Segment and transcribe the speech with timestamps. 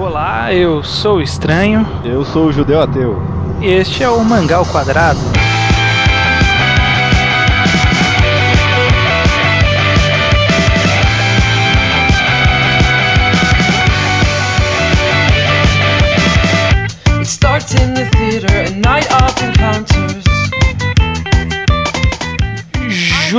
[0.00, 1.86] Olá, eu sou o Estranho.
[2.02, 3.20] Eu sou o Judeu Ateu.
[3.60, 5.20] E este é o Mangal Quadrado.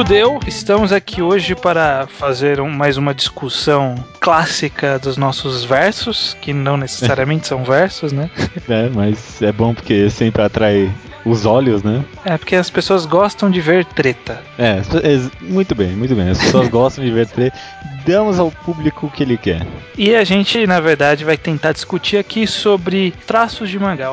[0.02, 6.51] Judeu, estamos aqui hoje para fazer um- mais uma discussão clássica dos nossos versos, que
[6.54, 8.27] não necessariamente são versos, né?
[8.68, 10.91] É, mas é bom porque sempre atrai
[11.24, 12.04] os olhos, né?
[12.25, 14.41] É porque as pessoas gostam de ver treta.
[14.57, 14.82] É,
[15.39, 16.29] muito bem, muito bem.
[16.29, 17.52] As pessoas gostam de ver tre-
[18.04, 19.63] Damos ao público o que ele quer.
[19.96, 24.10] E a gente, na verdade, vai tentar discutir aqui sobre traços de mangá,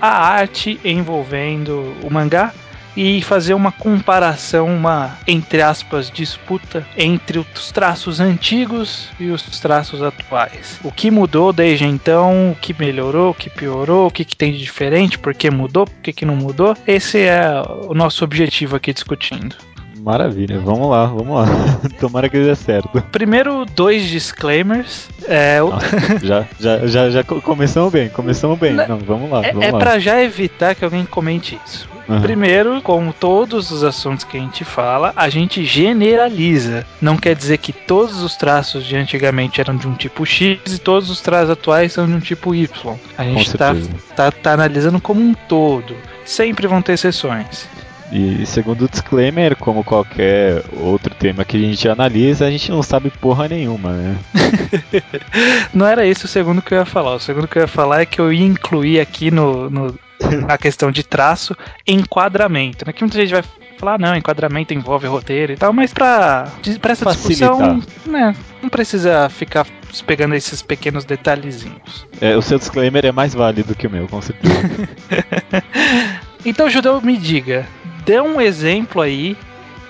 [0.00, 2.52] a arte envolvendo o mangá
[2.96, 10.02] e fazer uma comparação, uma, entre aspas, disputa entre os traços antigos e os traços
[10.02, 10.78] atuais.
[10.84, 14.52] O que mudou desde então, o que melhorou, o que piorou, o que, que tem
[14.52, 16.76] de diferente, por que mudou, por que, que não mudou.
[16.86, 17.42] Esse é
[17.88, 19.56] o nosso objetivo aqui discutindo.
[19.98, 21.46] Maravilha, vamos lá, vamos lá.
[21.98, 22.90] Tomara que dê certo.
[23.10, 25.08] Primeiro, dois disclaimers.
[25.26, 25.70] É, o-
[26.22, 28.74] Já, já, já, já co- começamos bem, começamos bem.
[28.74, 29.78] Não, Não, vamos lá, É, vamos é lá.
[29.78, 31.88] pra já evitar que alguém comente isso.
[32.08, 32.20] Aham.
[32.20, 36.86] Primeiro, como todos os assuntos que a gente fala, a gente generaliza.
[37.00, 40.78] Não quer dizer que todos os traços de antigamente eram de um tipo X e
[40.78, 42.94] todos os traços atuais são de um tipo Y.
[43.16, 43.90] A gente tá, certeza.
[44.14, 45.94] tá, tá analisando como um todo.
[46.24, 47.68] Sempre vão ter exceções.
[48.12, 52.82] E segundo o disclaimer, como qualquer outro tema que a gente analisa, a gente não
[52.82, 54.16] sabe porra nenhuma, né?
[55.72, 57.14] Não era esse o segundo que eu ia falar.
[57.14, 59.94] O segundo que eu ia falar é que eu ia incluir aqui no, no-
[60.46, 62.84] na questão de traço enquadramento.
[62.86, 62.92] Né?
[62.92, 63.44] Que muita gente vai
[63.78, 66.48] falar, não, enquadramento envolve roteiro e tal, mas pra,
[66.80, 69.66] pra essa discussão, né, não precisa ficar
[70.06, 72.06] pegando esses pequenos detalhezinhos.
[72.20, 74.54] É, o seu disclaimer é mais válido que o meu, com certeza.
[76.46, 77.66] Então, Judeu, me diga,
[78.04, 79.34] dê um exemplo aí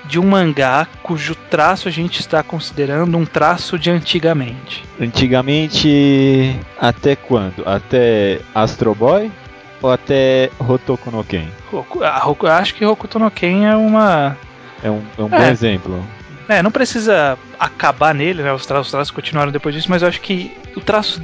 [0.04, 4.84] de um mangá cujo traço a gente está considerando um traço de antigamente.
[5.00, 7.66] Antigamente, até quando?
[7.66, 9.32] Até Astro Boy
[9.84, 11.46] ou até Hotoku no Ken?
[11.70, 14.34] Roku- a Roku- acho que Hokuto no Ken é uma
[14.82, 15.50] É um, é um bom É.
[15.50, 16.02] exemplo.
[16.48, 18.52] É, não precisa acabar nele, né?
[18.52, 21.22] Os traços, os traços continuaram depois disso, mas eu acho que o traço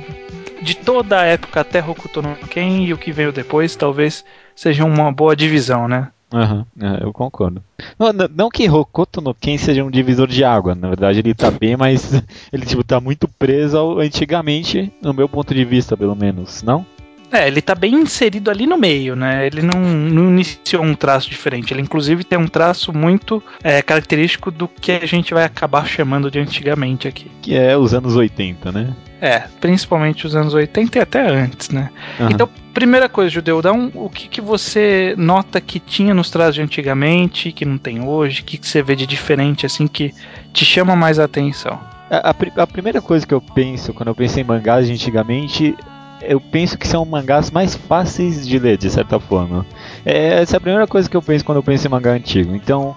[0.63, 4.85] de toda a época até Hokuto no Ken e o que veio depois talvez seja
[4.85, 6.09] uma boa divisão, né?
[6.33, 7.63] Aham, é, eu concordo.
[7.99, 11.35] Não, não- não que Hokuto no Ken seja um divisor de água, na verdade ele
[11.35, 12.13] tá bem, mas
[12.53, 16.85] ele tipo tá muito preso ao antigamente, no meu ponto de vista, pelo menos, não?
[17.33, 19.47] É, ele tá bem inserido ali no meio, né?
[19.47, 21.73] Ele não, não iniciou um traço diferente.
[21.73, 26.31] Ele, inclusive, tem um traço muito é, característico do que a gente vai acabar chamando
[26.31, 27.31] de antigamente aqui.
[27.41, 28.95] Que é os anos 80, né?
[29.21, 31.91] É, principalmente os anos 80 e até antes, né?
[32.19, 32.31] Aham.
[32.33, 36.55] Então, primeira coisa, Judeu, dá um, o que, que você nota que tinha nos traços
[36.55, 40.15] de antigamente, que não tem hoje, o que, que você vê de diferente, assim, que
[40.53, 41.79] te chama mais a atenção?
[42.11, 45.77] A, a a primeira coisa que eu penso quando eu penso em mangás de antigamente,
[46.23, 49.65] eu penso que são mangás mais fáceis de ler, de certa forma.
[50.05, 52.55] É, essa é a primeira coisa que eu penso quando eu penso em mangá antigo.
[52.55, 52.95] Então,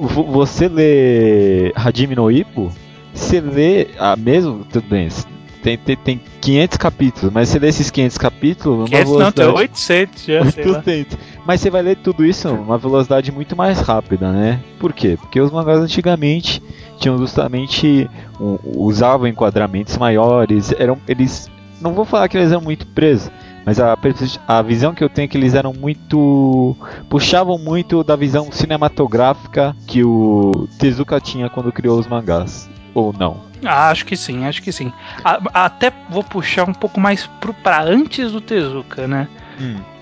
[0.00, 2.70] vo- você lê Hajime no Ippo,
[3.12, 5.08] você lê, ah, mesmo, tudo bem,
[5.62, 9.32] tem, tem, tem 500 capítulos, mas você lê esses 500 capítulos numa Que esse não,
[9.32, 9.58] tem velocidade...
[9.58, 10.78] 800 já, sei lá.
[10.78, 11.18] 800.
[11.46, 14.60] Mas você vai ler tudo isso numa velocidade muito mais rápida, né?
[14.78, 15.16] Por quê?
[15.20, 16.62] Porque os mangás antigamente
[16.98, 18.08] tinham justamente
[18.40, 21.50] um, usavam enquadramentos maiores, eram eles
[21.84, 23.30] não vou falar que eles eram muito presos,
[23.64, 23.96] mas a,
[24.48, 26.76] a visão que eu tenho é que eles eram muito
[27.08, 32.68] puxavam muito da visão cinematográfica que o Tezuka tinha quando criou os mangás.
[32.94, 33.40] Ou não?
[33.64, 34.92] Ah, acho que sim, acho que sim.
[35.24, 39.26] A- até vou puxar um pouco mais pro, pra antes do Tezuka, né?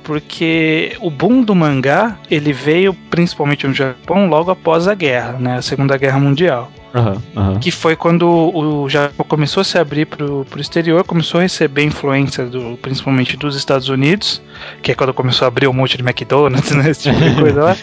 [0.04, 5.56] Porque o boom do mangá, ele veio principalmente no Japão logo após a guerra, né?
[5.58, 6.70] A Segunda Guerra Mundial.
[6.94, 7.58] Aham, aham.
[7.58, 11.84] Que foi quando o Japão começou a se abrir pro, pro exterior, começou a receber
[11.84, 14.42] influência do, principalmente dos Estados Unidos,
[14.82, 16.90] que é quando começou a abrir um monte de McDonald's, né?
[16.90, 17.76] Esse tipo de coisa lá.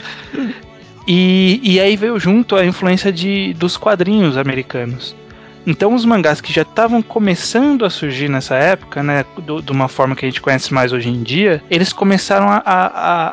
[1.07, 5.15] E, e aí veio junto a influência de, dos quadrinhos americanos.
[5.65, 9.87] Então os mangás que já estavam começando a surgir nessa época, né, do- de uma
[9.87, 12.87] forma que a gente conhece mais hoje em dia, eles começaram a, a-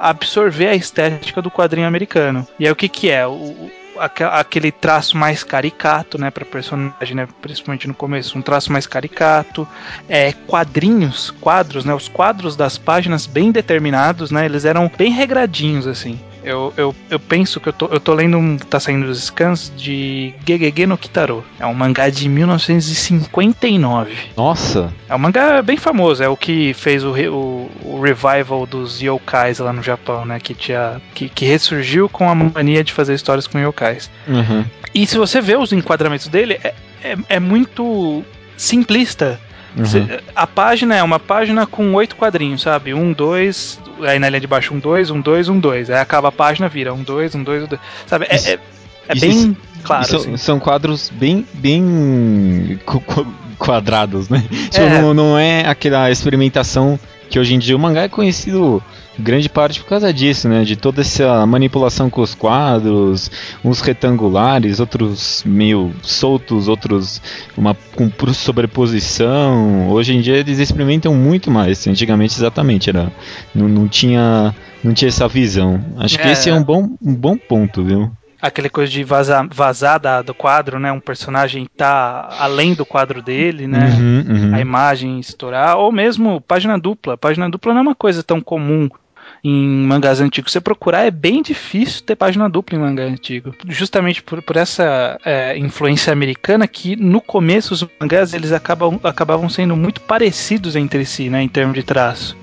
[0.07, 2.47] a absorver a estética do quadrinho americano.
[2.59, 3.27] E aí o que que é?
[3.27, 8.87] O- aquele traço mais caricato, né, para personagem, né, principalmente no começo, um traço mais
[8.87, 9.67] caricato,
[10.09, 15.87] é, quadrinhos, quadros, né, os quadros das páginas bem determinados, né, eles eram bem regradinhos
[15.87, 16.19] assim.
[16.47, 18.57] Eu, eu, eu penso que eu tô, eu tô lendo um.
[18.57, 21.45] tá saindo dos scans de Gegege no Kitaro.
[21.59, 24.15] É um mangá de 1959.
[24.37, 24.93] Nossa!
[25.09, 29.01] É um mangá bem famoso, é o que fez o, re- o, o revival dos
[29.03, 30.39] yokais lá no Japão, né?
[30.41, 34.09] Que, tinha, que, que ressurgiu com a mania de fazer histórias com yokais.
[34.29, 34.65] Uhum.
[34.95, 38.25] E se você vê os enquadramentos dele, é, é, é muito
[38.57, 39.41] simplista.
[39.77, 40.19] Uhum.
[40.35, 42.95] A página é uma página com oito quadrinhos, sabe?
[42.95, 45.91] Um, dois, aí na linha de baixo um, dois, um, dois, um, dois.
[45.91, 47.81] Aí acaba a página, vira um, dois, um, dois, um, dois.
[48.07, 48.27] Sabe?
[48.31, 48.59] É, Isso- é,
[49.09, 50.05] é isso- bem claro.
[50.07, 50.37] São, assim.
[50.37, 53.27] são quadros bem, bem qu- qu-
[53.59, 54.43] quadrados, né?
[54.71, 55.01] Tipo, É.
[55.03, 56.99] não, não é aquela experimentação
[57.29, 58.83] que hoje em dia o mangá é conhecido
[59.19, 60.65] grande parte por causa disso, né?
[60.65, 63.31] De toda essa manipulação com os quadros,
[63.65, 67.21] uns retangulares, outros meio soltos, outros
[67.57, 69.89] uma com sobreposição.
[69.91, 71.87] Hoje em dia eles experimentam muito mais.
[71.87, 73.11] Antigamente exatamente era
[73.55, 74.55] não, não tinha
[74.85, 75.85] não tinha essa visão.
[75.99, 76.33] Acho que É.
[76.33, 78.11] esse é um bom um bom ponto, viu?
[78.41, 80.93] Aquela coisa de vazar, vazar da- do quadro, né?
[80.93, 83.89] Um personagem tá além do quadro dele, né?
[83.99, 84.55] Uhum, uhum.
[84.55, 87.17] a imagem estourar, ou mesmo página dupla.
[87.17, 88.89] Página dupla não é uma coisa tão comum
[89.49, 90.51] em mangás antigos.
[90.53, 93.55] Você procurar é bem difícil ter página dupla em mangá antigo.
[93.69, 99.49] Justamente por, por essa é, influência americana que no começo os mangás eles acabam, acabavam
[99.49, 102.37] sendo muito parecidos entre si, né, em termos de traço.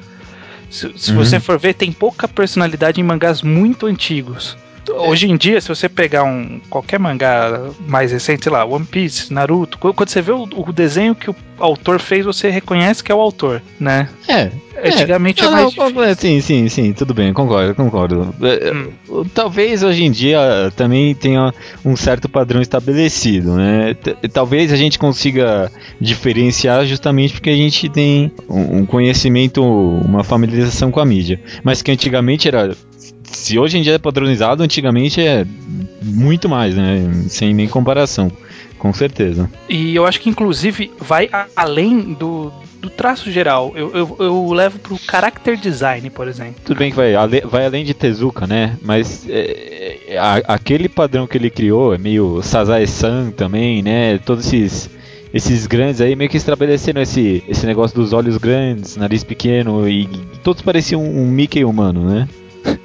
[0.69, 1.17] Se, se Uhum.
[1.17, 4.57] você for ver, tem pouca personalidade em mangás muito antigos.
[4.89, 9.33] Hoje em dia, se você pegar um qualquer mangá mais recente, sei lá, One Piece,
[9.33, 13.15] Naruto, quando você vê o, o desenho que o autor fez, você reconhece que é
[13.15, 14.09] o autor, né?
[14.27, 14.51] É,
[14.83, 16.03] Antigamente é Não, mais não, difícil.
[16.03, 18.35] é, Sim, sim, sim, tudo bem, concordo, concordo.
[18.41, 19.23] É, Hum.
[19.33, 21.53] Talvez hoje em dia também tenha
[21.85, 23.95] um certo padrão estabelecido, né?
[24.33, 25.71] Talvez a gente consiga
[26.01, 31.39] diferenciar justamente porque a gente tem um conhecimento, uma familiarização com a mídia.
[31.63, 32.75] Mas que antigamente era.
[33.33, 35.45] Se hoje em dia é padronizado, antigamente é
[36.01, 37.25] muito mais, né?
[37.29, 38.31] Sem nem comparação.
[38.77, 39.49] Com certeza.
[39.69, 42.51] E eu acho que inclusive vai além do,
[42.81, 43.71] do traço geral.
[43.75, 46.55] Eu, eu, eu levo pro character design, por exemplo.
[46.65, 48.77] Tudo bem que vai, ale- vai além de Tezuka, né?
[48.81, 54.17] Mas é, é, a- aquele padrão que ele criou é meio Sazae-san também, né?
[54.17, 54.89] Todos esses,
[55.33, 60.09] esses grandes aí meio que estabeleceram esse, esse negócio dos olhos grandes, nariz pequeno e,
[60.43, 62.27] todos pareciam um Mickey humano, né?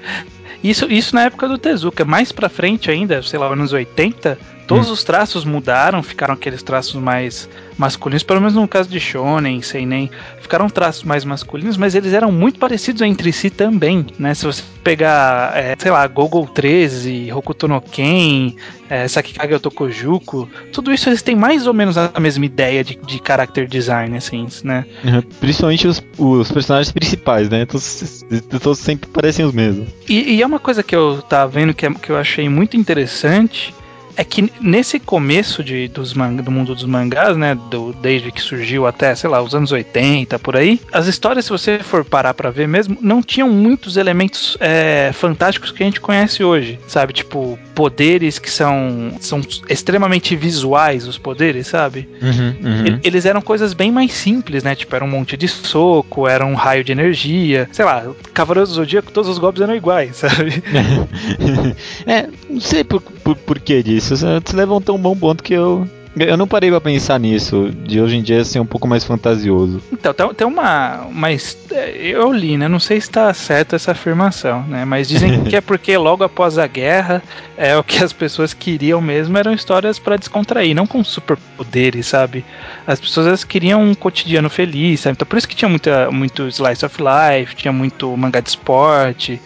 [0.62, 2.04] Isso, isso na época do Tezuka.
[2.04, 6.94] Mais pra frente ainda, sei lá, anos 80, todos os traços mudaram, ficaram aqueles traços
[6.94, 7.48] mais
[7.78, 10.10] masculinos, pelo menos no caso de Shonen, sei nem,
[10.40, 14.34] ficaram traços mais masculinos, mas eles eram muito parecidos entre si também, né?
[14.34, 18.54] Se você pegar, é, sei lá, Gogol 13, Hokuto no Ken,
[18.90, 23.22] é, Sakikage Tokojuku, tudo isso eles têm mais ou menos a mesma ideia de, de
[23.26, 24.84] character design, assim, né?
[25.04, 25.22] Uhum.
[25.40, 27.64] Principalmente os, os personagens principais, né?
[27.64, 28.24] Todos,
[28.60, 29.88] todos sempre parecem os mesmos.
[30.08, 32.76] E, e é uma coisa que eu tava vendo que, é- que eu achei muito
[32.76, 33.74] interessante
[34.18, 38.42] é que nesse começo de, dos man- do mundo dos mangás, né, do, desde que
[38.42, 42.34] surgiu até, sei lá, os anos 80, por aí, as histórias, se você for parar
[42.34, 47.12] pra ver mesmo, não tinham muitos elementos é, fantásticos que a gente conhece hoje, sabe?
[47.12, 52.08] Tipo, poderes que são, são extremamente visuais, os poderes, sabe?
[52.20, 54.74] Uhum, E- Eles eram coisas bem mais simples, né?
[54.74, 57.68] Tipo, era um monte de soco, era um raio de energia.
[57.72, 58.04] Sei lá,
[58.34, 60.62] Cavaleiro do Zodíaco, todos os golpes eram iguais, sabe?
[62.06, 64.07] é, não sei por, por, por que disso.
[64.16, 65.86] Você você levantou um bom ponto que eu.
[66.16, 69.80] Eu não parei pra pensar nisso, de hoje em dia ser um pouco mais fantasioso.
[69.92, 71.06] Então, tem, uma.
[71.12, 71.56] Mas
[71.94, 72.66] eu li, né?
[72.66, 74.84] Não sei se está certa essa afirmação, né?
[74.84, 77.22] Mas dizem que é porque logo após a guerra,
[77.56, 82.44] é o que as pessoas queriam mesmo eram histórias para descontrair, não com superpoderes, sabe?
[82.86, 85.12] As pessoas queriam um cotidiano feliz, sabe?
[85.12, 89.40] Então por isso que tinha muita, muito slice of life, tinha muito mangá de esporte.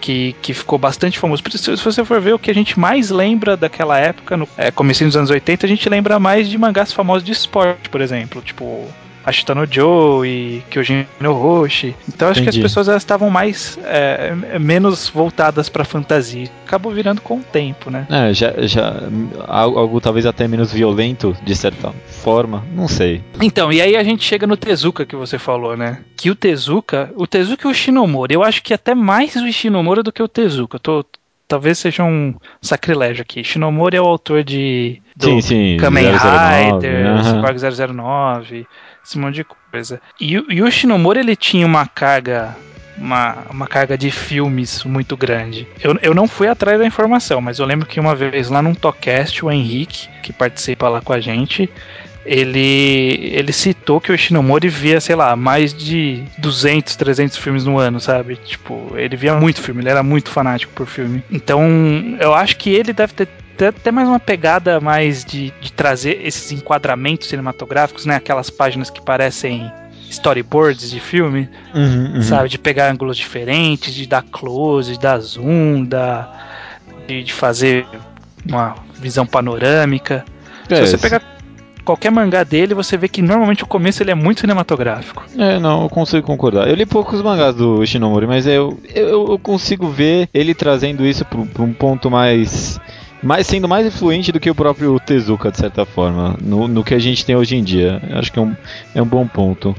[0.00, 1.42] Que, que ficou bastante famoso.
[1.50, 5.08] Se você for ver o que a gente mais lembra daquela época, no é, comecinho
[5.08, 8.40] dos anos 80, a gente lembra mais de mangás famosos de esporte, por exemplo.
[8.42, 8.88] Tipo,
[9.26, 11.96] Ashita no Joe e Kyojin no Roshi.
[12.08, 12.60] Então acho que Entendi.
[12.60, 16.48] as pessoas elas estavam mais é, menos voltadas pra fantasia.
[16.64, 18.06] Acabou virando com o tempo, né?
[18.08, 19.02] É, já, já
[19.48, 23.20] algo, algo talvez até menos violento, de certa forma, não sei.
[23.42, 25.98] Então, e aí a gente chega no Tezuka que você falou, né?
[26.16, 30.04] Que o Tezuka, o Tezuka e o Shinomura, eu acho que até mais o Shinomura
[30.04, 30.76] do que o Tezuka.
[30.76, 31.04] Eu tô
[31.48, 33.42] talvez seja um sacrilégio aqui.
[33.42, 35.76] Shinomura é o autor de do sim, sim.
[35.78, 37.24] Kamen 009, Rider.
[37.24, 38.66] Cyborg 009,
[39.06, 40.00] esse monte de coisa.
[40.20, 42.56] E, e o Shinomura ele tinha uma carga
[42.98, 45.68] uma, uma carga de filmes muito grande.
[45.82, 48.74] Eu, eu não fui atrás da informação, mas eu lembro que uma vez lá num
[48.74, 51.70] Tocast, o Henrique, que participa lá com a gente,
[52.24, 57.78] ele, ele citou que o Ishinomori via, sei lá, mais de 200, 300 filmes no
[57.78, 58.36] ano, sabe?
[58.36, 61.22] Tipo, ele via muito filme, ele era muito fanático por filme.
[61.30, 61.62] Então,
[62.18, 63.28] eu acho que ele deve ter
[63.64, 68.16] até mais uma pegada mais de, de trazer esses enquadramentos cinematográficos, né?
[68.16, 69.70] Aquelas páginas que parecem
[70.10, 72.22] storyboards de filme, Uhum, uhum.
[72.22, 72.48] sabe?
[72.48, 76.28] De pegar ângulos diferentes, de dar close, de dar zoom, da,
[77.06, 77.86] de, de fazer
[78.48, 80.24] uma visão panorâmica.
[80.68, 81.22] É, Se você pegar
[81.84, 85.24] qualquer mangá dele, você vê que normalmente o começo ele é muito cinematográfico.
[85.38, 86.68] É, não, eu consigo concordar.
[86.68, 91.24] Eu li poucos mangás do Shinomori, mas eu, eu, eu consigo ver ele trazendo isso
[91.24, 92.80] para um ponto mais,
[93.26, 93.46] mais.
[93.46, 96.98] sendo mais influente do que o próprio Tezuka, de certa forma, no, no que a
[96.98, 98.00] gente tem hoje em dia.
[98.14, 98.56] Acho que é um,
[98.94, 99.74] é um bom ponto.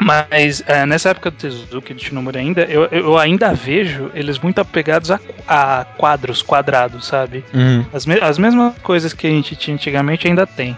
[0.00, 4.38] Mas é, nessa época do Tezuka e do Shinomori ainda, eu, eu ainda vejo eles
[4.38, 7.44] muito apegados a, a quadros, quadrados, sabe?
[7.52, 7.84] Uhum.
[7.92, 10.76] As, me- as mesmas coisas que a gente tinha antigamente ainda tem.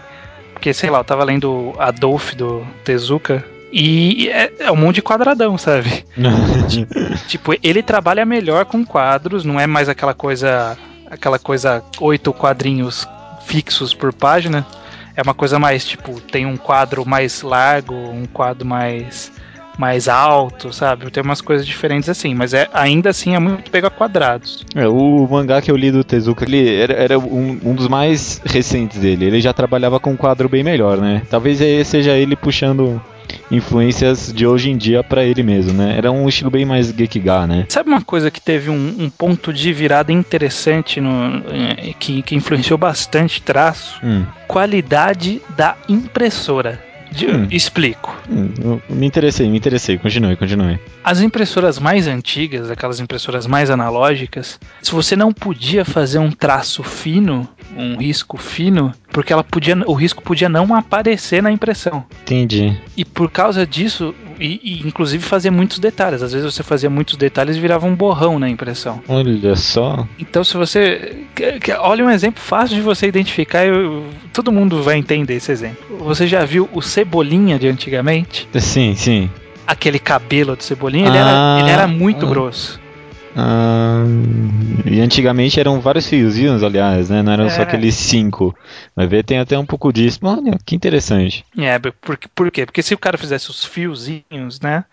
[0.53, 5.01] Porque, sei lá, eu tava lendo Adolf do Tezuka e é, é um monte de
[5.03, 6.03] quadradão, sabe?
[7.27, 10.77] Tipo, ele trabalha melhor com quadros, não é mais aquela coisa.
[11.11, 13.05] Aquela coisa, oito quadrinhos
[13.45, 14.65] fixos por página.
[15.15, 19.31] É uma coisa mais, tipo, tem um quadro mais largo, um quadro mais
[19.77, 21.09] mais alto, sabe?
[21.09, 24.63] Tem umas coisas diferentes assim, mas é ainda assim é muito pego a quadrados.
[24.75, 28.39] É, o mangá que eu li do Tezuka, ele era, era um, um dos mais
[28.45, 29.25] recentes dele.
[29.25, 31.23] Ele já trabalhava com um quadro bem melhor, né?
[31.29, 33.01] Talvez seja ele puxando
[33.51, 35.95] influências de hoje em dia pra ele mesmo, né?
[35.97, 37.65] Era um estilo bem mais Gekiga, né?
[37.69, 42.33] Sabe uma coisa que teve um, um ponto de virada interessante no, eh, que, que
[42.35, 43.99] influenciou bastante traço?
[44.03, 46.79] Hum, Qualidade da impressora.
[47.11, 47.45] De- Hum.
[47.51, 48.15] Explico.
[48.29, 49.97] hum, me interessei, me interessei.
[49.97, 50.79] Continue, continue.
[51.03, 56.83] As impressoras mais antigas, aquelas impressoras mais analógicas, se você não podia fazer um traço
[56.83, 57.45] fino,
[57.77, 62.03] um risco fino, porque ela podia, o risco podia não aparecer na impressão.
[62.23, 62.77] Entendi.
[62.97, 66.21] E por causa disso, e, e inclusive fazer muitos detalhes.
[66.21, 69.01] Às vezes você fazia muitos detalhes e virava um borrão na impressão.
[69.07, 70.07] Olha só.
[70.19, 71.25] Então, se você.
[71.79, 75.97] Olha um exemplo fácil de você identificar, eu- todo mundo vai entender esse exemplo.
[75.99, 78.47] Você já viu o Cebolinha de antigamente?
[78.59, 79.29] Sim, sim.
[79.65, 81.21] Aquele cabelo de Cebolinha, ele, Ah,
[81.57, 82.29] era, ele era muito ah.
[82.29, 82.79] grosso.
[83.35, 84.03] Ah,
[84.85, 87.21] e antigamente eram vários fiozinhos, aliás, né?
[87.21, 87.63] Não eram só É.
[87.63, 88.55] aqueles cinco.
[88.95, 90.19] Vai ver, tem até um pouco disso.
[90.23, 91.45] Olha, que interessante.
[91.57, 92.65] É, por, por quê?
[92.65, 94.83] Porque se o cara fizesse os fiozinhos, né?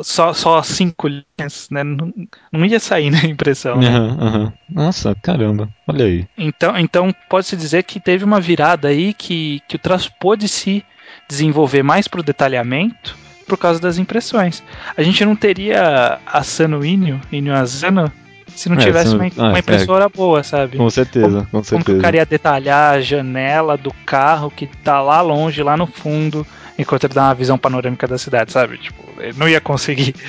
[0.00, 1.82] Só, só cinco linhas, né?
[1.82, 2.12] Não,
[2.52, 3.78] não ia sair na impressão.
[3.80, 3.88] né?
[3.88, 4.52] Aham, aham.
[4.70, 5.68] Nossa, caramba.
[5.86, 6.26] Olha aí.
[6.36, 10.84] Então, então pode-se dizer que teve uma virada aí que, que o traço pôde se
[11.28, 13.16] desenvolver mais para o detalhamento
[13.48, 14.62] por causa das impressões.
[14.96, 18.12] A gente não teria Asano Inyo, Inyo Asano,
[18.54, 19.60] se não É, tivesse se não- uma, ah, uma é.
[19.60, 20.76] impressora boa, sabe?
[20.76, 22.00] Com certeza, com Como que o certeza.
[22.00, 26.46] cara ia detalhar a janela do carro que tá lá longe, lá no fundo,
[26.78, 28.78] enquanto ele dá uma visão panorâmica da cidade, sabe?
[28.78, 30.14] Tipo, ele não ia conseguir.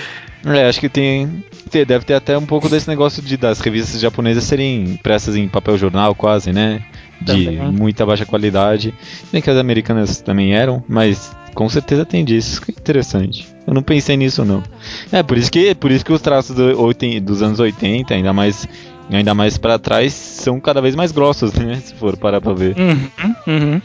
[0.46, 4.00] É, acho que tem, te- Deve ter até um pouco desse negócio de das revistas
[4.00, 6.82] japonesas serem impressas em papel jornal, quase, né?
[7.20, 7.72] De Também.
[7.74, 8.94] muita baixa qualidade.
[9.34, 12.62] Bem que as americanas também eram, mas com certeza tem disso.
[12.62, 13.46] Que interessante.
[13.68, 14.64] Eu não pensei nisso, não.
[15.12, 18.66] É, por isso que, por isso que os traços do, dos anos 80, ainda mais.
[19.12, 21.82] Ainda mais para trás, são cada vez mais grossos, né?
[21.84, 22.78] Se for parar pra ver.
[22.80, 23.10] Uhum,
[23.46, 23.82] uhum.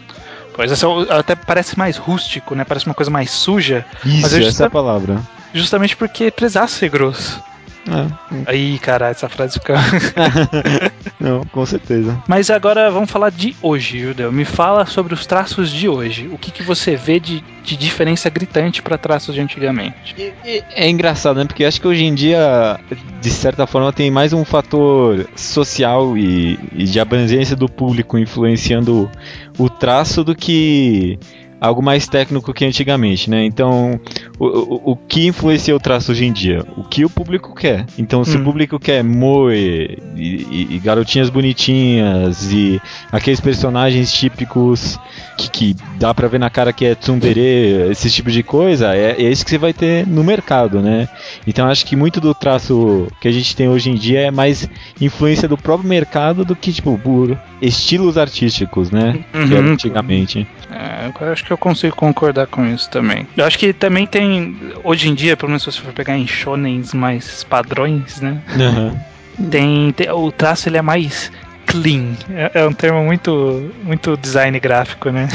[0.55, 2.63] Pois é, só- até parece mais rústico, né?
[2.63, 5.21] Parece uma coisa mais suja, Isso, eu essa é a palavra.
[5.53, 7.43] justamente porque precisava ser grosso.
[7.89, 8.51] É.
[8.53, 9.75] Aí, cara, essa frase fica.
[11.25, 12.23] Não, com certeza.
[12.29, 14.31] Mas agora vamos falar de hoje, Judeu.
[14.31, 16.29] Me fala sobre os traços de hoje.
[16.33, 20.15] O que, que você vê de, de diferença gritante para traços de antigamente?
[20.19, 21.45] E- e- É engraçado, né?
[21.47, 22.79] Porque acho que hoje em dia,
[23.21, 29.11] de certa forma, tem mais um fator social e, e de abrangência do público influenciando
[29.59, 31.19] o traço do que
[31.65, 33.45] algo mais técnico que antigamente, né?
[33.45, 33.99] Então,
[34.39, 36.65] o, o, o que influencia o traço hoje em dia?
[36.77, 37.87] O que o público quer.
[37.99, 38.41] Então, se Hum.
[38.41, 42.81] o público quer moe e, e- e garotinhas bonitinhas e
[43.11, 44.99] aqueles personagens típicos
[45.37, 49.13] que, que dá pra ver na cara que é tsundere, esse tipo de coisa, é,
[49.13, 51.09] é isso que você vai ter no mercado, né?
[51.47, 54.69] Então acho que muito do traço que a gente tem hoje em dia é mais
[55.01, 59.19] influência do próprio mercado do que, tipo, por estilos artísticos, né?
[59.33, 59.73] que era Uhum.
[59.73, 60.47] antigamente.
[60.71, 63.27] É, eu acho que eu consigo concordar com isso também.
[63.37, 66.27] Eu acho que também tem, hoje em dia, pelo menos se você for pegar em
[66.27, 68.41] shonens mais padrões, né?
[68.61, 68.97] Aham.
[69.51, 71.31] Tem, tem- o traço ele é mais
[71.67, 72.13] clean.
[72.31, 75.29] É, é um termo muito, muito design gráfico, né?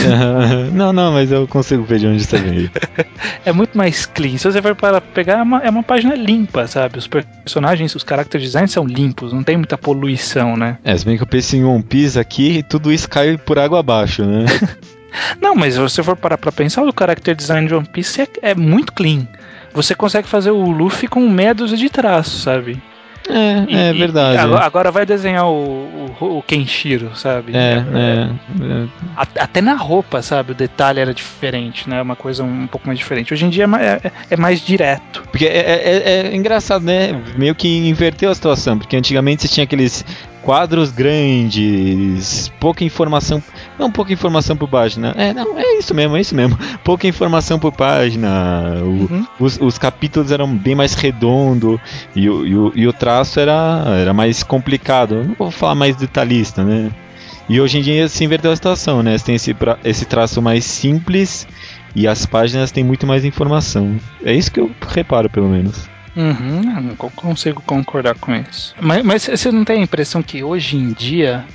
[0.71, 2.69] não, não, mas eu consigo ver de onde está vindo.
[3.45, 4.37] é muito mais clean.
[4.37, 6.97] Se você for para pegar, é uma, é uma página limpa, sabe?
[6.99, 10.77] Os personagens, os character designs são limpos, não tem muita poluição, né?
[10.83, 13.79] É, se bem que eu pensei em One Piece aqui, tudo isso cai por água
[13.79, 14.45] abaixo, né?
[15.41, 18.27] não, mas se você for parar pra pensar, o character design de One Piece é,
[18.41, 19.27] é muito clean.
[19.73, 22.81] Você consegue fazer o Luffy com meia dúzia de traços, sabe?
[23.29, 24.37] É, e, é verdade.
[24.37, 27.55] Agora, vai desenhar o, o, o Kenshiro, sabe?
[27.55, 28.29] É, é,
[28.63, 30.53] é, Até na roupa, sabe?
[30.53, 32.01] O detalhe era diferente, né?
[32.01, 33.31] Uma coisa um pouco mais diferente.
[33.31, 35.21] Hoje em dia é, é, é mais direto.
[35.29, 37.21] Porque é, é, engraçado, né?
[37.37, 38.79] Meio que inverteu a situação.
[38.79, 40.03] Porque antigamente você tinha aqueles
[40.41, 43.43] quadros grandes, pouca informação,
[43.79, 47.57] não pouca informação por página, é, não, é isso mesmo, é isso mesmo, pouca informação
[47.57, 49.27] por página, o, uhum.
[49.39, 51.79] os, os, capítulos eram bem mais redondos
[52.15, 56.63] e, e, o, e o traço era, era mais complicado, não vou falar mais detalhista,
[56.63, 56.91] né?
[57.47, 59.17] E hoje em dia se inverteu a situação, né?
[59.17, 61.47] Você tem esse, esse traço mais simples
[61.95, 63.99] e as páginas têm muito mais informação.
[64.23, 65.89] É isso que eu reparo, pelo menos.
[66.15, 68.75] Uhum, não consigo concordar com isso.
[68.79, 71.45] Mas, mas você não tem a impressão que hoje em dia.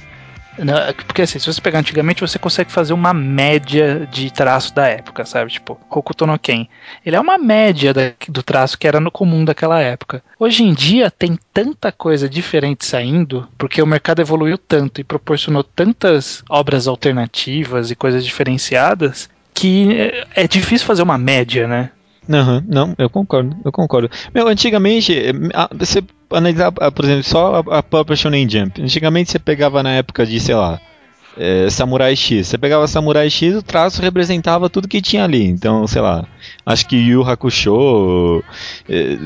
[0.58, 4.86] Né, porque assim, se você pegar antigamente, você consegue fazer uma média de traço da
[4.86, 5.50] época, sabe?
[5.50, 6.68] Tipo, Hokuto no Ken.
[7.04, 10.22] Ele é uma média da, do traço que era no comum daquela época.
[10.38, 15.64] Hoje em dia tem tanta coisa diferente saindo, porque o mercado evoluiu tanto e proporcionou
[15.64, 21.90] tantas obras alternativas e coisas diferenciadas, que é, é difícil fazer uma média, né?
[22.28, 24.10] Uhum, não, eu concordo, eu concordo.
[24.34, 25.32] Meu, antigamente, eh,
[25.72, 28.82] você analisar, ah, por exemplo, só a, a própria Shonen Jump.
[28.82, 30.80] Antigamente você pegava na época de, sei lá,
[31.36, 32.48] é, Samurai X.
[32.48, 35.44] Você pegava Samurai X, o traço representava tudo que tinha ali.
[35.44, 36.24] Então, sei lá,
[36.64, 38.42] acho que Yu Hakusho,
[38.88, 39.16] é,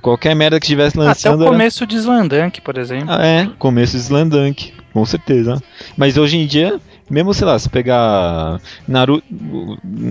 [0.00, 1.42] qualquer merda que estivesse lançando.
[1.42, 1.90] Até o começo era...
[1.90, 3.06] de Slandunk, por exemplo.
[3.08, 5.62] Ah, é, começo de Slandunk, com certeza.
[5.96, 6.80] Mas hoje em dia
[7.10, 9.24] mesmo, sei lá, se pegar Naruto,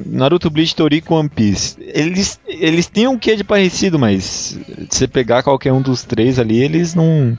[0.05, 4.59] Naruto Bleach, Toriko, One Piece, eles, eles têm um quê de parecido, mas se
[4.89, 7.37] você pegar qualquer um dos três ali, eles não,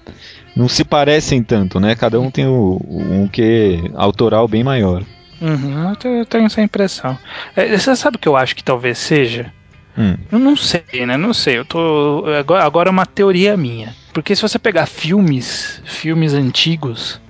[0.56, 1.94] não se parecem tanto, né?
[1.94, 5.04] Cada um tem o, um quê autoral bem maior.
[5.40, 7.18] Uhum, eu tenho essa impressão.
[7.54, 9.52] É, você sabe o que eu acho que talvez seja?
[9.96, 10.16] Hum.
[10.30, 11.16] Eu não sei, né?
[11.16, 11.58] Não sei.
[11.58, 12.25] Eu tô.
[12.38, 13.94] Agora, agora é uma teoria minha.
[14.12, 17.20] Porque se você pegar filmes, filmes antigos,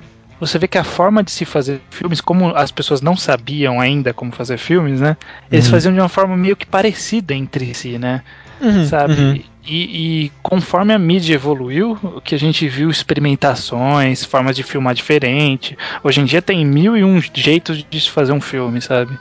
[0.46, 4.12] você vê que a forma de se fazer filmes, como as pessoas não sabiam ainda
[4.12, 5.16] como fazer filmes, né?
[5.50, 5.70] Eles uhum.
[5.70, 8.22] faziam de uma forma meio que parecida entre si, né?
[8.60, 9.14] Uhum, sabe?
[9.14, 9.42] Uhum.
[9.66, 14.94] E, e, conforme a mídia evoluiu, o que a gente viu experimentações, formas de filmar
[14.94, 15.76] diferente.
[16.02, 19.18] Hoje em dia tem mil e um jeitos de se fazer um filme, sabe?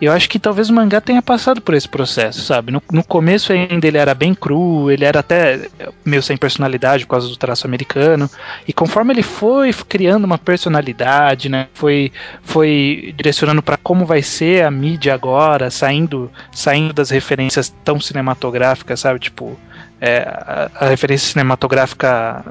[0.00, 2.70] Eu acho que talvez o mangá tenha passado por esse processo, sabe?
[2.70, 5.68] No, no começo ainda ele era bem cru, ele era até
[6.04, 8.30] meio sem personalidade por causa do traço americano.
[8.66, 11.66] E conforme ele foi criando uma personalidade, né?
[11.74, 18.00] Foi, foi direcionando para como vai ser a mídia agora, saindo, saindo das referências tão
[18.00, 19.18] cinematográficas, sabe?
[19.18, 19.58] Tipo,
[20.00, 22.44] é, a, a, referência cinematográfica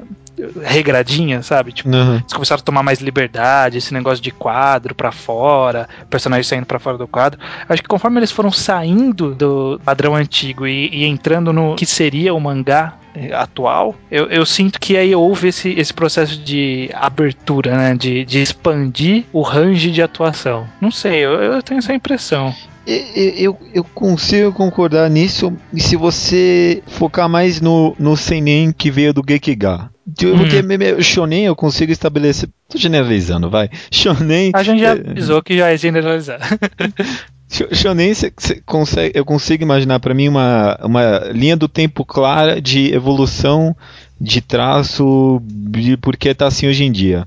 [0.62, 1.72] regradinha, sabe?
[1.72, 2.16] Tipo, uhum.
[2.16, 6.78] eles começaram a tomar mais liberdade, esse negócio de quadro para fora, personagens saindo para
[6.78, 7.40] fora do quadro.
[7.68, 12.34] Acho que conforme eles foram saindo do padrão antigo e, e entrando no que seria
[12.34, 17.76] o mangá eh, atual, eu, eu, sinto que aí houve esse, esse processo de abertura,
[17.76, 17.94] né?
[17.94, 20.66] De, de expandir o range de atuação.
[20.80, 22.54] Não sei, eu, eu tenho essa impressão.
[22.90, 29.22] Eu, eu consigo concordar nisso se você focar mais no, no Seinen que veio do
[29.28, 29.90] Gekiga.
[30.16, 31.02] Porque hum.
[31.02, 32.48] Shonen eu consigo estabelecer.
[32.66, 33.68] Tô generalizando, vai.
[33.90, 34.52] Shonen.
[34.54, 36.40] A gente já é, avisou que já é generalizar.
[37.72, 42.60] Shonen cê, cê consegue, eu consigo imaginar para mim uma, uma linha do tempo clara
[42.60, 43.76] de evolução
[44.20, 47.26] de traço de porque tá assim hoje em dia.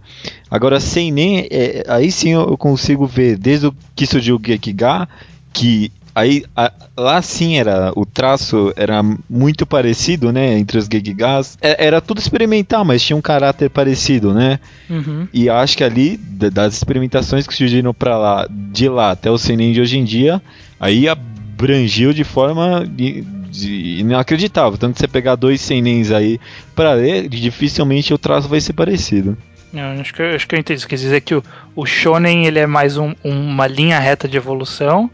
[0.50, 5.08] Agora sem nem é, aí sim eu consigo ver desde o que surgiu o Gekiga
[5.54, 11.58] que aí a, lá sim era o traço era muito parecido, né, entre os Gekigas.
[11.62, 14.60] É, era tudo experimental, mas tinha um caráter parecido, né?
[14.90, 15.28] Uhum.
[15.34, 19.74] E acho que ali das experimentações que surgiram para lá, de lá até o Seinen
[19.74, 20.42] de hoje em dia,
[20.80, 24.78] aí abrangiu de forma de, de inacreditável.
[24.78, 26.40] Tanto que você pegar dois Senens aí
[26.76, 29.38] para ler, dificilmente o traço vai ser parecido.
[29.74, 30.86] Eu acho que, acho que eu entendi.
[30.86, 31.44] Quer dizer que o,
[31.76, 35.10] o Shonen ele é mais um, uma linha reta de evolução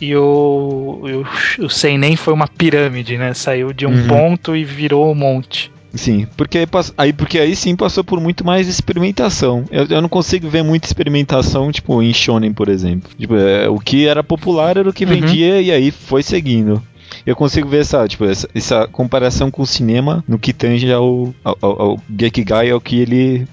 [0.00, 1.24] e o,
[1.58, 3.32] o, o Seinen foi uma pirâmide, né?
[3.34, 4.08] Saiu de um uhum.
[4.08, 5.70] ponto e virou um monte.
[5.94, 9.64] Sim, porque aí, porque aí sim passou por muito mais experimentação.
[9.70, 13.10] Eu, eu não consigo ver muita experimentação, tipo, em Shonen, por exemplo.
[13.18, 15.10] Tipo, é, o que era popular era o que uhum.
[15.10, 16.82] vendia e aí foi seguindo.
[17.26, 21.32] Eu consigo ver essa, tipo, essa, essa comparação com o cinema no que tange ao,
[21.44, 23.46] ao, ao Gekigai, ao que ele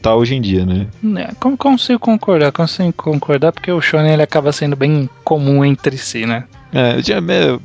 [0.00, 0.86] tá hoje em dia, né?
[1.16, 5.96] É, con- consigo concordar, consigo concordar porque o shonen ele acaba sendo bem comum entre
[5.98, 6.44] si, né?
[6.72, 7.22] É, eu, tinha,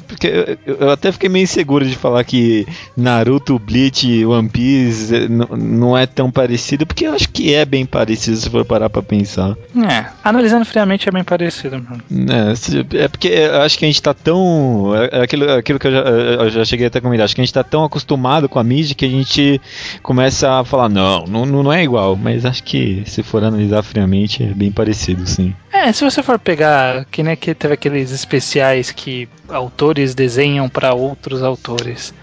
[0.08, 5.98] porque eu, até fiquei meio inseguro de falar que Naruto, Bleach, One Piece eh, não
[5.98, 9.56] é tão parecido, porque eu acho que é bem parecido se for parar pra pensar.
[9.90, 11.82] É, analisando friamente é bem parecido.
[12.12, 14.94] É, é porque eu acho que a gente tá tão.
[14.96, 17.26] É é aquilo, aquilo que eu já, eu já cheguei até a comentar.
[17.26, 19.62] Acho que a gente tá tão acostumado com a mídia que a gente
[20.02, 22.16] começa a falar, não, não, não é igual.
[22.16, 25.54] Mas acho que se for analisar friamente é bem parecido, sim.
[25.72, 30.94] É, se você for pegar, que nem que teve aqueles especiais que autores desenham pra
[30.94, 32.14] outros autores.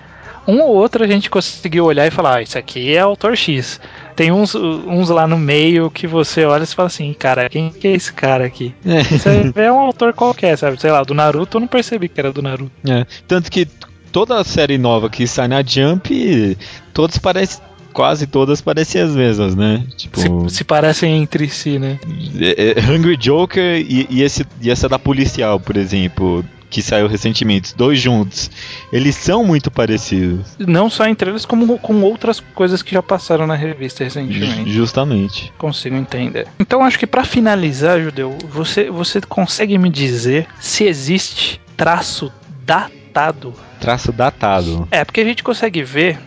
[0.46, 3.80] Um ou outro a gente conseguiu olhar e falar, ah, isso aqui é autor X.
[4.16, 7.86] Tem uns, uns lá no meio que você olha e fala assim, cara, quem que
[7.86, 8.74] é esse cara aqui?
[8.84, 10.80] Você vê um autor qualquer, sabe?
[10.80, 12.72] Sei lá, do Naruto eu não percebi que era do Naruto.
[12.88, 13.68] É, tanto que
[14.10, 16.56] toda a série nova que sai na Jump,
[16.92, 17.62] todas parecem.
[17.92, 19.84] Quase todas parecem as mesmas, né?
[19.96, 20.48] Tipo.
[20.48, 21.98] Se, se parecem entre si, né?
[22.40, 27.08] é, é, Hungry Joker e, e esse, e essa da policial, por exemplo, que saiu
[27.08, 28.50] recentemente, dois juntos.
[28.92, 30.56] Eles são muito parecidos.
[30.58, 34.70] Não só entre eles, como com outras coisas que já passaram na revista recentemente.
[34.70, 35.52] Justamente.
[35.58, 36.46] Consigo entender.
[36.58, 42.32] Então acho que pra finalizar, Judeu, você, você consegue me dizer se existe traço
[42.64, 43.52] datado?
[43.80, 44.86] Traço datado.
[44.90, 46.18] É, porque a gente consegue ver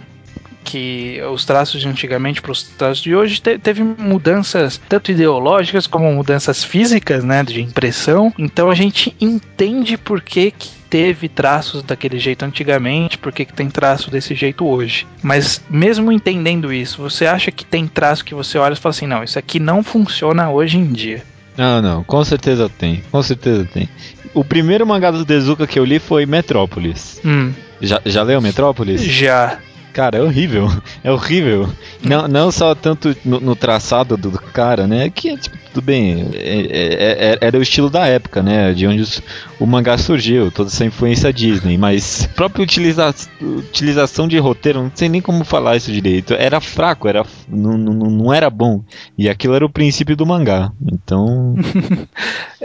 [0.63, 5.85] que os traços de antigamente para os traços de hoje te- teve mudanças tanto ideológicas
[5.87, 8.33] como mudanças físicas, né, de impressão.
[8.39, 13.53] Então a gente entende por que, que teve traços daquele jeito antigamente, por que, que
[13.53, 15.07] tem traço desse jeito hoje.
[15.23, 19.07] Mas mesmo entendendo isso, você acha que tem traço que você olha e fala assim,
[19.07, 21.23] não, isso aqui não funciona hoje em dia.
[21.57, 23.03] Não, não, com certeza tem.
[23.11, 23.89] Com certeza tem.
[24.33, 27.19] O primeiro mangá do Tezuka que eu li foi Metrópolis.
[27.25, 29.01] Hum, Já, já leu Metrópolis?
[29.03, 29.57] já.
[29.93, 30.67] Cara, é horrível.
[31.03, 31.69] É horrível.
[32.03, 35.09] Não, não só tanto no, no traçado do cara, né?
[35.09, 36.29] Que, tipo, tudo bem.
[36.33, 38.73] é- é- é- era o estilo da época, né?
[38.73, 39.21] De onde os-
[39.59, 41.77] o mangá surgiu, toda essa influência Disney.
[41.77, 46.33] Mas a própria utiliza, utilização de roteiro, não sei nem como falar isso direito.
[46.33, 48.83] Era fraco, era, não, não, não era bom.
[49.17, 50.71] E aquilo era o princípio do mangá.
[50.91, 51.55] Então.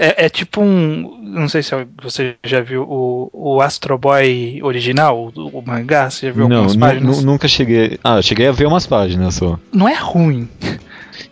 [0.00, 1.18] É, é tipo um.
[1.24, 6.08] Não sei se você já viu o, o Astro Boy original, o, o mangá.
[6.08, 7.16] Você já viu não, algumas páginas?
[7.16, 7.98] nu- nunca cheguei.
[8.02, 9.58] Ah, cheguei a ver umas páginas só.
[9.72, 10.48] Não é ruim.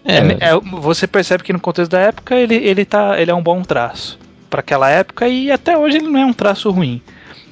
[0.04, 3.34] É, É- é- você percebe que no contexto da época ele, ele, tá, ele é
[3.34, 4.18] um bom traço.
[4.50, 7.00] Pra aquela época e até hoje ele não é um traço ruim.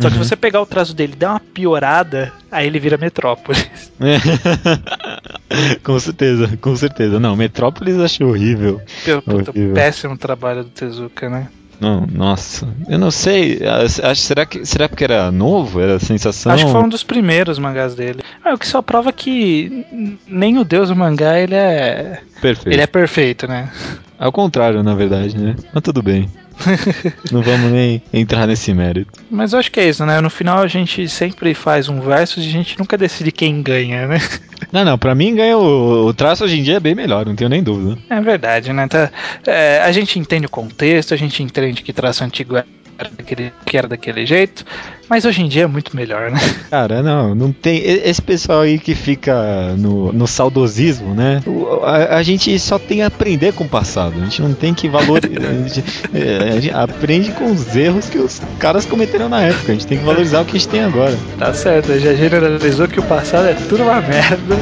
[0.01, 0.23] Só que Uhum.
[0.25, 3.68] se você pegar o traço dele e dar uma piorada, aí ele vira Metrópolis.
[5.83, 7.20] com certeza, com certeza.
[7.20, 8.81] Não, Metrópolis achei horrível.
[9.27, 9.75] Horrível.
[9.75, 11.49] péssimo trabalho do Tezuka, né?
[11.80, 12.68] Não, nossa.
[12.88, 13.60] Eu não sei.
[14.02, 15.80] Acho, será, que, será porque era novo?
[15.80, 16.52] Era sensação?
[16.52, 18.22] Acho que foi um dos primeiros mangás dele.
[18.44, 19.84] É, o que só prova que
[20.26, 22.20] nem o deus do mangá ele é.
[22.40, 22.74] Perfeito.
[22.74, 23.70] Ele é perfeito, né?
[24.18, 25.56] Ao contrário, na verdade, né?
[25.72, 26.28] Mas tudo bem.
[27.30, 29.12] não vamos nem entrar nesse mérito.
[29.30, 30.20] Mas eu acho que é isso, né?
[30.20, 34.06] No final a gente sempre faz um verso e a gente nunca decide quem ganha,
[34.06, 34.18] né?
[34.72, 37.36] Não, não, pra mim ganha o, o traço hoje em dia é bem melhor, não
[37.36, 38.00] tenho nem dúvida.
[38.10, 38.88] É verdade, né?
[38.88, 39.10] Tá,
[39.46, 43.76] é, a gente entende o contexto, a gente entende que traço antigo era daquele, que
[43.76, 44.64] era daquele jeito,
[45.08, 46.38] mas hoje em dia é muito melhor, né?
[46.70, 47.78] Cara, não, não tem.
[47.84, 51.42] Esse pessoal aí que fica no, no saudosismo, né?
[51.82, 54.14] A, a gente só tem a aprender com o passado.
[54.20, 55.40] A gente não tem que valorizar.
[55.48, 59.72] a, gente, é, a gente aprende com os erros que os caras cometeram na época.
[59.72, 61.16] A gente tem que valorizar o que a gente tem agora.
[61.38, 64.56] Tá certo, já generalizou que o passado é tudo uma merda.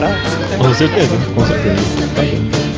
[0.00, 0.56] Tá?
[0.56, 1.82] Com certeza, com certeza.
[2.14, 2.69] Tá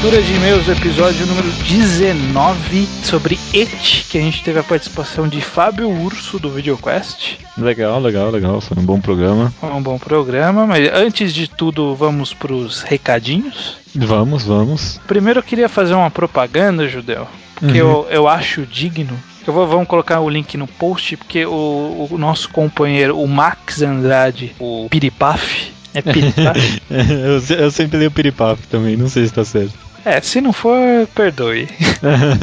[0.00, 5.40] Leitura de e-mails, episódio número 19 sobre Et, que a gente teve a participação de
[5.40, 7.36] Fábio Urso do VideoQuest.
[7.58, 8.60] Legal, legal, legal.
[8.60, 9.52] Foi um bom programa.
[9.58, 13.76] Foi um bom programa, mas antes de tudo, vamos pros recadinhos.
[13.92, 15.00] Vamos, vamos.
[15.08, 17.26] Primeiro eu queria fazer uma propaganda, Judeu,
[17.58, 17.74] que Uhum.
[17.74, 19.18] eu, eu acho digno.
[19.44, 23.82] Eu vou, vamos colocar o link no post, porque o, o nosso companheiro, o Max
[23.82, 26.82] Andrade, o Piripaf, é Piripaf?
[26.88, 29.87] eu, eu sempre leio piripap também, não sei se tá certo.
[30.08, 30.78] É, se não for,
[31.14, 31.68] perdoe.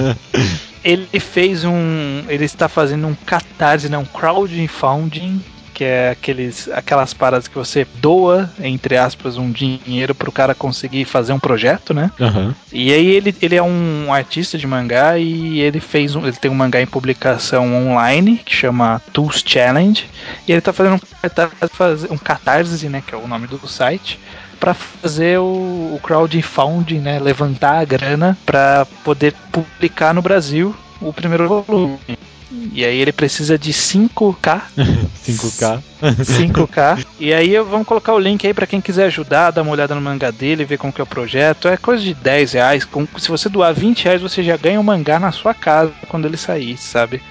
[0.84, 2.24] Ele fez um.
[2.28, 5.42] Ele está fazendo um catarse, não, crowdfunding
[5.76, 11.04] que é aqueles, aquelas paradas que você doa, entre aspas, um dinheiro pro cara conseguir
[11.04, 12.10] fazer um projeto, né?
[12.20, 12.56] Aham.
[12.72, 16.50] E aí ele, ele é um artista de mangá e ele fez um, ele tem
[16.50, 20.08] um mangá em publicação online que chama Tools Challenge
[20.48, 24.18] e ele tá fazendo um, um catarse, né, que é o nome do site,
[24.60, 25.44] para fazer o,
[25.96, 31.98] o crowdfunding, né, levantar a grana para poder publicar no Brasil o primeiro volume.
[32.72, 34.62] E aí ele precisa de 5k
[35.26, 35.82] 5K.
[36.02, 37.06] 5K.
[37.20, 39.94] e aí eu- vamos colocar o link aí pra quem quiser ajudar, dar uma olhada
[39.96, 41.68] no mangá dele, ver como que é o projeto.
[41.68, 42.88] É coisa de 10 reais.
[43.18, 46.38] Se você doar 20 reais, você já ganha o mangá na sua casa quando ele
[46.38, 47.22] sair, sabe?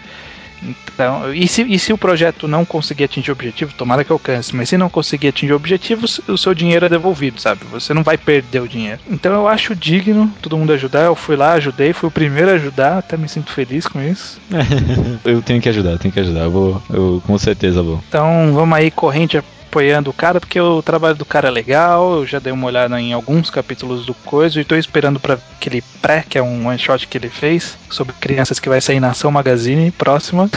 [0.65, 4.55] Então, e se, e se o projeto não conseguir atingir o objetivo, tomara que alcance,
[4.55, 7.65] mas se não conseguir atingir o objetivo, o seu dinheiro é devolvido, sabe?
[7.71, 9.01] Você não vai perder o dinheiro.
[9.11, 11.05] Então eu acho digno todo mundo ajudar.
[11.05, 14.41] Eu fui lá, ajudei, fui o primeiro a ajudar, até me sinto feliz com isso.
[15.25, 16.41] eu tenho que ajudar, tenho que ajudar.
[16.41, 18.03] Eu vou, eu com certeza vou.
[18.09, 19.37] Então vamos aí, corrente
[19.75, 22.19] apoiando o cara, porque o trabalho do cara é legal.
[22.19, 25.83] Eu já dei uma olhada em alguns capítulos do Coisa e tô esperando para aquele
[26.01, 29.11] pré, que é um one shot que ele fez sobre crianças que vai sair na
[29.11, 30.49] Ação Magazine próxima.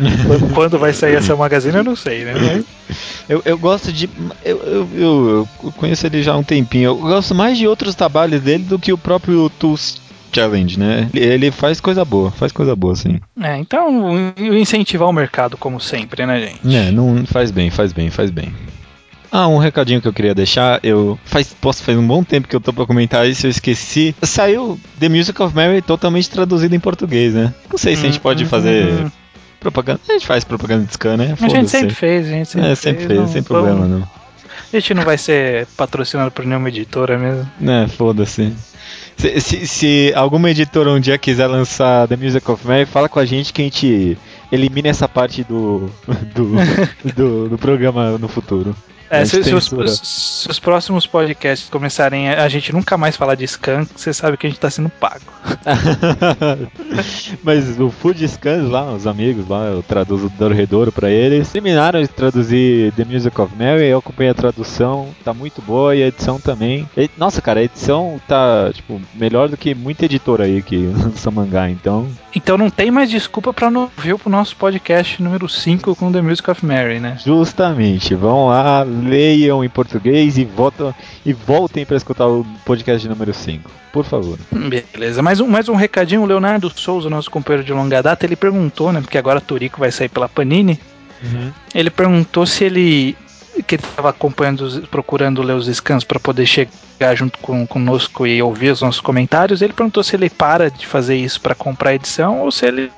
[0.54, 2.34] quando, vai sair Ação Magazine, eu não sei, né?
[2.34, 2.64] Mas-
[3.28, 4.08] Eu, eu gosto de.
[4.44, 6.90] Eu, eu, eu, eu conheço ele já há um tempinho.
[6.90, 10.00] Eu gosto mais de outros trabalhos dele do que o próprio Tools
[10.36, 11.08] Challenge, né?
[11.14, 13.18] Ele- faz coisa boa, faz coisa boa, sim.
[13.42, 16.76] É, então incentivar o mercado, como sempre, né, gente?
[16.76, 18.52] É, não faz bem, faz bem, faz bem.
[19.32, 22.54] Ah, um recadinho que eu queria deixar, eu faz, posso faz um bom tempo que
[22.54, 24.14] eu tô pra comentar isso, eu esqueci.
[24.22, 27.52] Saiu The Music of Mary totalmente traduzido em português, né?
[27.70, 28.48] Não sei se a gente pode Uhum.
[28.50, 29.06] fazer
[29.58, 30.00] propaganda.
[30.08, 31.34] A gente faz propaganda de scan, né?
[31.40, 34.02] A gente sempre fez, a gente sempre É, sempre fez, não sem vamos- problema, não.
[34.72, 37.48] A gente não vai ser patrocinado por nenhuma editora mesmo.
[37.68, 38.52] É, foda-se.
[39.16, 43.18] Se, se, se alguma editora um dia quiser lançar The Music of Mary, fala com
[43.18, 44.18] a gente que a gente
[44.52, 45.90] elimina essa parte do,
[46.34, 46.52] do,
[47.14, 48.76] do, do programa no futuro.
[49.10, 49.70] É, se, se os,
[50.02, 54.36] se os próximos podcasts começarem a, a gente nunca mais falar de Scan, você sabe
[54.36, 55.24] que a gente tá sendo pago.
[57.42, 62.00] Mas o Food Scans lá, os amigos lá, eu traduzo do Redouro pra eles, terminaram
[62.00, 66.08] de traduzir The Music of Mary, eu acompanhei a tradução, tá muito boa e a
[66.08, 66.88] edição também.
[66.96, 71.30] E- nossa, cara, a edição tá, tipo, melhor do que muita editora aí que lança
[71.30, 72.08] mangá, então.
[72.34, 76.20] Então não tem mais desculpa pra não vir pro nosso podcast número 5 com The
[76.20, 77.16] Music of Mary, né?
[77.24, 83.32] Justamente, vão lá, leiam em português e votam e voltem pra escutar o podcast número
[83.32, 84.38] 5, por favor.
[84.50, 86.22] Beleza, mais um, mais um recadinho.
[86.22, 89.00] O Leonardo Souza, nosso companheiro de longa data, ele perguntou, né?
[89.00, 90.80] Porque agora Turico vai sair pela Panini.
[91.74, 93.16] Ele perguntou se ele.
[93.66, 98.70] que estava acompanhando, procurando ler os scans para poder chegar junto com, conosco e ouvir
[98.70, 99.62] os nossos comentários.
[99.62, 102.90] Ele perguntou se ele para de fazer isso para comprar a edição ou se ele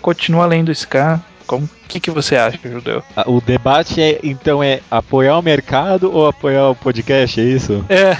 [0.00, 1.20] continua lendo o scan.
[1.46, 3.02] Como o que, que você acha, Judeu?
[3.16, 7.84] Ah, O debate é então é apoiar o mercado ou apoiar o podcast, é isso?
[7.88, 8.16] É.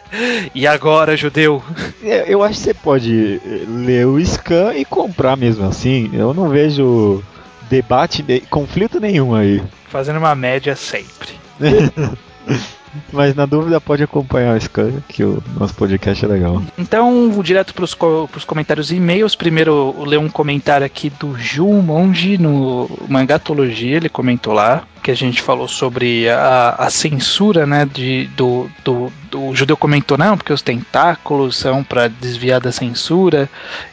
[0.54, 1.62] e agora, Judeu?
[2.02, 6.10] É, Eu acho que você pode eh, ler o scan e comprar mesmo assim.
[6.12, 7.22] Eu não vejo
[7.68, 9.62] debate, conflito nenhum aí.
[9.88, 11.30] Fazendo uma média sempre.
[13.12, 16.62] Mas na dúvida pode acompanhar o scan, que o nosso podcast é legal.
[16.78, 19.34] Então, direto para os comentários e e-mails.
[19.34, 23.96] Primeiro, ler um comentário aqui do Ju Monge no Mangatologia.
[23.96, 27.84] Ele comentou lá que a gente falou sobre a, a censura, né?
[27.92, 32.70] De, do, do, do- o judeu comentou, não, porque os tentáculos são para desviar da
[32.72, 33.48] censura.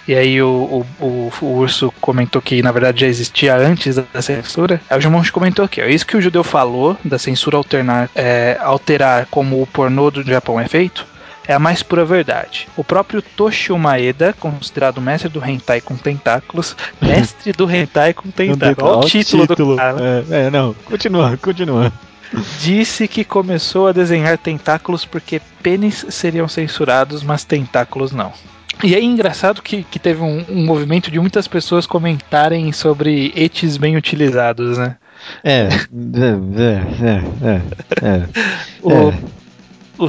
[0.08, 4.22] E aí o, o, o, o urso comentou que na verdade já existia antes da
[4.22, 4.82] censura.
[4.89, 8.58] Aí o Monge comentou aqui, ó, isso que o judeu falou da censura alternar, é,
[8.62, 11.06] alterar como o pornô do Japão é feito
[11.48, 12.68] é a mais pura verdade.
[12.76, 18.90] O próprio Toshio Maeda, considerado mestre do hentai com tentáculos, mestre do hentai com tentáculos,
[18.90, 21.94] olha o Olha título, do cara, É, é, não, continua, continua.
[22.60, 28.34] disse que começou a desenhar tentáculos porque pênis seriam censurados, mas tentáculos não.
[28.84, 33.76] E é engraçado que, que teve um, um movimento de muitas pessoas comentarem sobre etes
[33.78, 34.98] bem utilizados, né?
[35.44, 36.32] É, é,
[36.62, 37.62] é, é,
[38.06, 38.08] é.
[38.08, 38.28] É.
[38.84, 39.12] o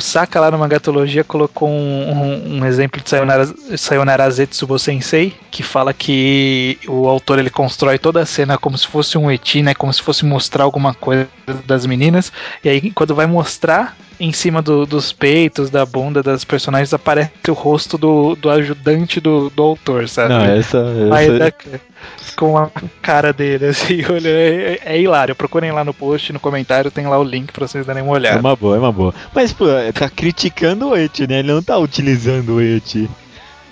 [0.00, 3.46] Saka lá no Mangatologia colocou um, um- um exemplo de Sayonara,
[3.76, 8.86] Sayonara Zetsubo Sensei, que fala que o autor ele constrói toda a cena como se
[8.86, 9.74] fosse um eti, né?
[9.74, 11.26] Como se fosse mostrar alguma coisa
[11.66, 12.30] das meninas.
[12.62, 17.30] E aí, quando vai mostrar, em cima do- dos peitos, da bunda das personagens, aparece
[17.48, 20.30] o rosto do, do ajudante do, do autor, sabe?
[20.34, 20.78] Não, essa.
[21.18, 21.52] Essa dá-
[22.36, 22.70] com a
[23.02, 25.34] cara dele, assim, olha, é, é hilário.
[25.34, 28.18] Procurem lá no post, no comentário, tem lá o link pra vocês darem uma É
[28.18, 28.40] olhada.
[28.40, 29.14] uma boa, é uma boa.
[29.34, 31.40] Mas, pô, tá criticando o et, né?
[31.40, 33.08] Ele não tá utilizando o et.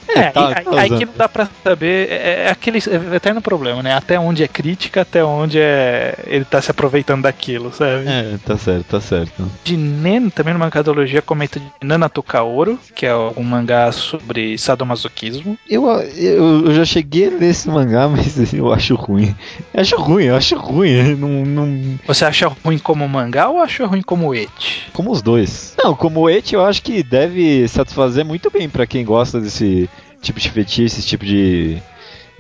[0.08, 2.78] É, tá- aí, tá aí que não dá pra saber, é, é aquele
[3.14, 3.92] eterno problema, né?
[3.94, 8.04] Até onde é crítica, até onde é ele tá se aproveitando daquilo, sabe?
[8.06, 9.50] É, tá certo, tá certo.
[9.64, 15.58] De Nen, também numa mancadologia, comenta de Nanatu Kaoru, que é um mangá sobre sadomasoquismo.
[15.68, 19.34] Eu, eu, eu já cheguei nesse mangá, mas eu acho ruim.
[19.74, 21.14] Eu acho ruim, eu acho ruim.
[21.16, 24.48] Não, não, Você acha ruim como mangá ou acha ruim como et?
[24.92, 25.74] como os dois.
[25.82, 29.88] Não, como Eti eu acho que deve satisfazer muito bem pra quem gosta desse
[30.26, 31.80] tipo de fetiche, esse tipo de,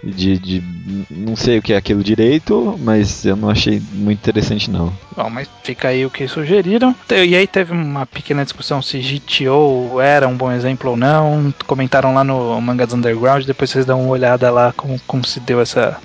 [0.02, 0.62] de, de.
[1.10, 4.92] Não sei o que é aquilo direito, mas eu não achei muito interessante não.
[5.16, 6.94] Bom, mas fica aí o que sugeriram.
[7.10, 11.52] E aí teve uma pequena discussão se GTO era um bom exemplo ou não.
[11.66, 15.60] Comentaram lá no Mangas Underground, depois vocês dão uma olhada lá como, como se deu
[15.60, 15.98] essa,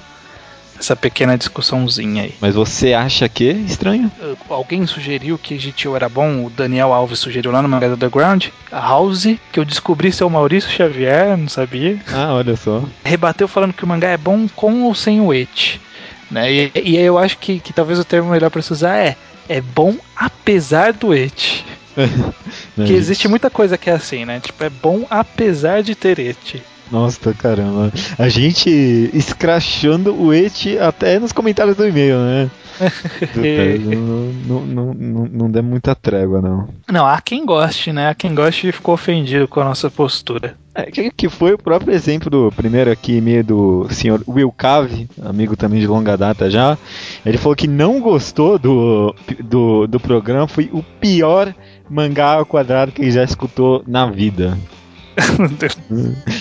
[0.82, 2.34] essa pequena discussãozinha aí.
[2.42, 4.12] Mas você acha que é estranho?
[4.20, 8.48] Uh, Alguém sugeriu que GTO era bom, o Daniel Alves sugeriu lá no Mangas Underground.
[8.72, 12.00] A House, que eu descobri ser o Maurício Xavier, não sabia.
[12.12, 12.84] Ah, olha só.
[13.04, 15.80] rebateu falando que o mangá é bom com ou sem o et.
[16.30, 16.52] Né?
[16.52, 19.16] E, e aí eu acho que, que talvez o termo melhor para se usar é
[19.48, 21.64] é bom apesar do et.
[22.76, 24.40] Que existe muita coisa que é assim, né?
[24.40, 26.64] Tipo, é bom apesar de ter et.
[26.92, 27.92] Nossa, caramba.
[28.18, 28.70] A gente
[29.14, 32.52] escrachando o Eti até nos comentários do e-mail, né?
[34.46, 36.68] Não, não, não, não, muita trégua, não.
[36.92, 38.10] Não, há quem goste, né?
[38.10, 40.56] Há quem goste e ficou ofendido com a nossa postura.
[40.74, 45.08] É, que, que foi o próprio exemplo do primeiro aqui, e-mail do senhor Will Cave,
[45.22, 46.78] amigo também de longa data já.
[47.26, 51.54] Ele falou que não gostou do, do, do programa, foi o pior
[51.90, 54.58] mangá ao quadrado que ele já escutou na vida.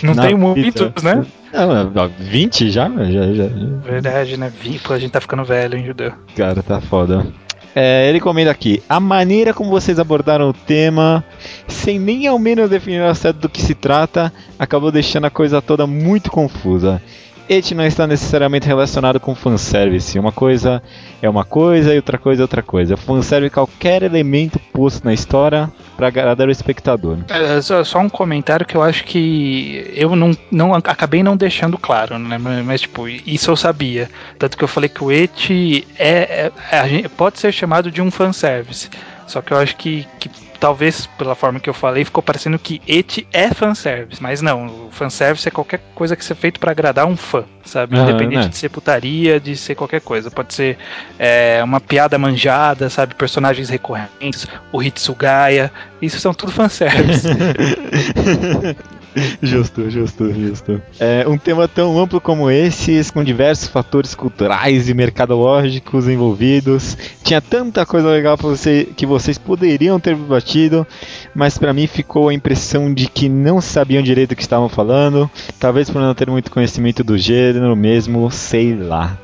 [0.02, 0.85] Não Na tem vida.
[0.85, 1.26] muitos, né?
[1.52, 2.88] Não, ó, 20 já?
[2.88, 3.46] já, já.
[3.85, 4.52] Verdade, né?
[4.85, 6.12] Pô, a gente tá ficando velho, hein, judeu?
[6.37, 7.26] Cara, tá foda.
[7.74, 11.24] É, ele comenta aqui: a maneira como vocês abordaram o tema,
[11.68, 15.61] sem nem ao menos definir ao certo do que se trata, acabou deixando a coisa
[15.62, 17.00] toda muito confusa.
[17.48, 20.16] Este não está necessariamente relacionado com fanservice.
[20.16, 20.80] Uma coisa
[21.20, 22.96] é uma coisa e outra coisa é outra coisa.
[22.96, 25.68] Fanservice é qualquer elemento posto na história
[26.00, 27.18] para agradar o espectador.
[27.28, 31.76] É, só, só um comentário que eu acho que eu não, não acabei não deixando
[31.76, 32.38] claro, né?
[32.38, 34.08] Mas, mas, tipo, isso eu sabia.
[34.38, 38.10] Tanto que eu falei que o et é, é- gente- pode ser chamado de um
[38.10, 38.88] fanservice.
[39.31, 42.83] Só que eu acho que, que talvez pela forma que eu falei ficou parecendo que
[42.85, 44.21] et é fanservice.
[44.21, 47.97] Mas não, o fanservice é qualquer coisa que seja feito pra agradar um fã, sabe?
[47.97, 48.49] Independente né?
[48.49, 50.33] de ser putaria, de ser qualquer coisa.
[50.33, 50.77] Pode ser
[51.16, 53.14] é, uma piada manjada, sabe?
[53.14, 55.71] Personagens recorrentes, o Hitsugaya.
[56.03, 57.29] Isso são tudo fanservice.
[59.42, 60.83] justo, justo, justo.
[60.99, 67.40] É, um tema tão amplo como esse, com diversos fatores culturais e mercadológicos envolvidos, tinha
[67.40, 70.87] tanta coisa legal você que vocês poderiam ter batido,
[71.35, 75.31] mas pra mim ficou a impressão de que não sabiam direito o que estavam falando,
[75.59, 79.18] talvez por não ter muito conhecimento do gênero mesmo, sei lá.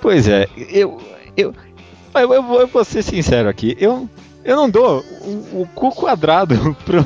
[0.00, 1.00] Pois é, eu
[1.36, 1.54] eu
[2.14, 4.08] eu, eu, eu vou ser sincero aqui, eu
[4.44, 7.04] eu não dou o, o cu quadrado pro,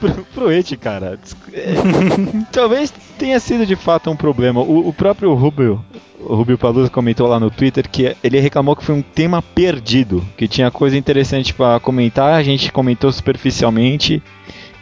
[0.00, 1.18] pro, pro Eti, cara.
[1.52, 1.74] É,
[2.52, 4.60] talvez tenha sido de fato um problema.
[4.60, 5.84] O, o próprio Rubio,
[6.20, 10.24] o Rubio Palusa comentou lá no Twitter que ele reclamou que foi um tema perdido,
[10.36, 14.22] que tinha coisa interessante pra comentar, a gente comentou superficialmente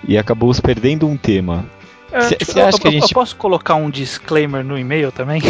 [0.07, 1.65] e acabou se perdendo um tema.
[2.21, 4.77] Cê- tipo, cê acha eu, que a eu- gente- eu posso colocar um disclaimer no
[4.79, 5.41] e-mail também?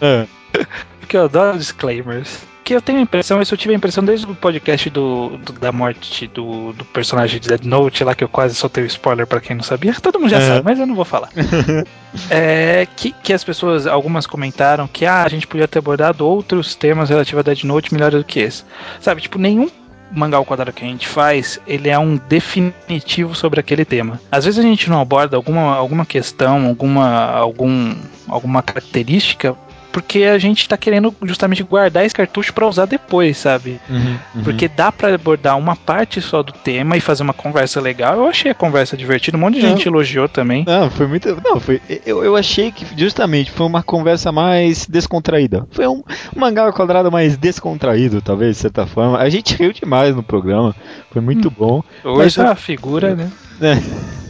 [0.00, 0.26] É.
[1.00, 2.40] Porque eu adoro disclaimers.
[2.64, 5.52] Que eu tenho a impressão, isso eu tive a impressão desde o podcast do, do-
[5.54, 9.26] da morte do, do personagem de Dead Note, lá que eu quase soltei o spoiler
[9.26, 9.92] pra quem não sabia.
[10.00, 10.46] Todo mundo já Uhum.
[10.48, 11.28] sabe, mas eu não vou falar.
[12.30, 16.74] é, que, que as pessoas, algumas comentaram que ah, a gente podia ter abordado outros
[16.74, 18.64] temas relativos a Dead Note melhores do que esse.
[19.00, 19.68] Sabe, tipo, nenhum
[20.14, 24.20] mangá ao quadrado que a gente faz, ele é um definitivo sobre aquele tema.
[24.30, 27.94] Às vezes a gente não aborda alguma, alguma questão, alguma, algum,
[28.28, 29.56] alguma característica,
[29.92, 33.78] porque a gente tá querendo justamente guardar esse cartucho pra usar depois, sabe?
[33.88, 38.16] Uhum, Porque dá pra abordar uma parte só do tema e fazer uma conversa legal.
[38.16, 39.68] Eu achei a conversa divertida, um monte de Não.
[39.70, 40.64] gente elogiou também.
[40.66, 41.38] Não, foi muito.
[41.44, 41.80] Não, foi.
[42.06, 45.66] Eu, eu achei que justamente foi uma conversa mais descontraída.
[45.70, 46.02] Foi um,
[46.34, 49.18] um mangá ao quadrado mais descontraído, talvez, de certa forma.
[49.18, 50.74] A gente riu demais no programa.
[51.10, 51.82] Foi muito bom.
[52.02, 53.30] Hoje Mas- é a figura, né?
[53.60, 53.82] né?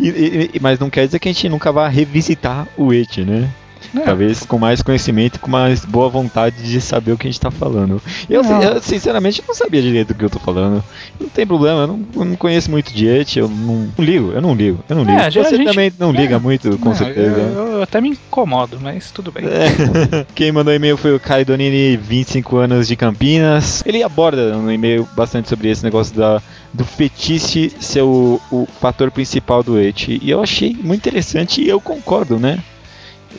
[0.00, 3.46] E- e- mas não quer dizer que a gente nunca vá revisitar o Eti, né?
[3.92, 4.02] Não.
[4.02, 7.50] Talvez com mais conhecimento, com mais boa vontade de saber o que a gente tá
[7.50, 8.00] falando.
[8.28, 10.82] Eu, eu, sinceramente não sabia direito do que eu tô falando.
[11.20, 14.30] Não tem problema, eu não, eu não conheço muito de Eti, eu não, não ligo,
[14.32, 15.18] eu não ligo, eu não ligo.
[15.18, 16.38] É, já a Você gente- também não liga É.
[16.38, 17.36] muito, com Não, certeza.
[17.40, 19.44] Eu, eu- eu até me incomodo, mas tudo bem.
[19.46, 20.24] É.
[20.34, 23.82] Quem mandou e-mail foi o Caio Donini, 25 anos de Campinas.
[23.86, 26.40] Ele aborda no e-mail bastante sobre esse negócio da,
[26.72, 30.08] do fetiche ser o, o fator principal do et.
[30.22, 32.58] E eu achei muito interessante e eu concordo, né?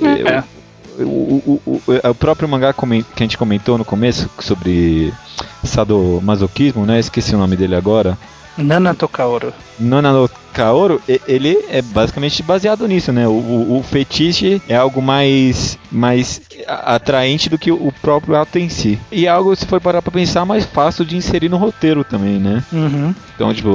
[0.02, 0.44] É.
[0.98, 5.14] Eu, o, o, o, o próprio mangá que a gente comentou no começo sobre
[5.64, 7.00] sadomasoquismo, né?
[7.00, 8.18] Esqueci o nome dele agora.
[9.80, 10.41] Nana Tokaoro.
[10.54, 13.28] Kaoru, ele é basicamente baseado nisso, né?
[13.28, 18.70] O, o, o fetiche é algo mais, mais atraente do que o próprio ato em
[18.70, 19.00] si.
[19.12, 22.40] E é algo, se for parar pra pensar, mais fácil de inserir no roteiro também,
[22.40, 22.64] né?
[22.72, 23.14] Uhum.
[23.36, 23.72] Então, tipo,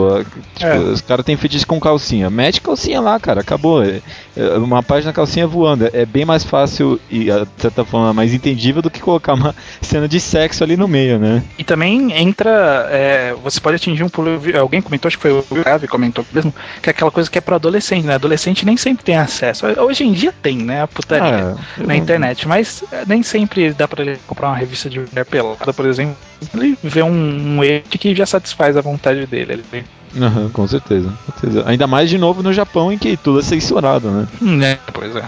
[0.55, 0.79] tipo, É.
[0.79, 2.31] os caras têm fetiche com calcinha.
[2.31, 3.83] Mete calcinha lá, cara, acabou.
[3.83, 4.01] É-
[4.37, 5.89] é uma página calcinha voando.
[5.93, 10.07] É bem mais fácil e, de certa forma, mais entendível do que colocar uma cena
[10.07, 11.43] de sexo ali no meio, né?
[11.59, 12.87] E também entra.
[12.91, 14.41] é, você pode atingir um pulo.
[14.59, 17.41] Alguém comentou, acho que foi o Gavi comentou mesmo, que é aquela coisa que é
[17.41, 18.15] para adolescente, né?
[18.15, 19.67] Adolescente nem sempre tem acesso.
[19.67, 20.83] Hoje em dia tem, né?
[20.83, 24.89] A putaria Ah, na internet, mas é, nem sempre dá pra ele comprar uma revista
[24.89, 26.17] de mulher pelada, por exemplo.
[26.55, 27.61] Ele vê um, um
[27.91, 29.65] que já satisfaz a vontade dele.
[29.73, 29.85] Ele,
[30.21, 31.65] Aham, com certeza, com certeza.
[31.69, 34.29] Ainda mais de novo no Japão em que tudo é censurado, né?
[34.41, 34.79] né?
[34.93, 35.25] Pois é.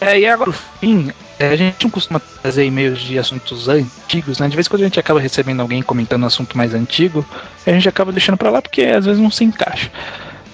[0.00, 4.48] É, e agora, fim, é, a gente não costuma trazer e-mails de assuntos antigos, né?
[4.48, 7.24] De vez em quando a gente acaba recebendo alguém comentando um assunto mais antigo,
[7.66, 9.90] a gente acaba deixando pra lá porque às vezes não se encaixa.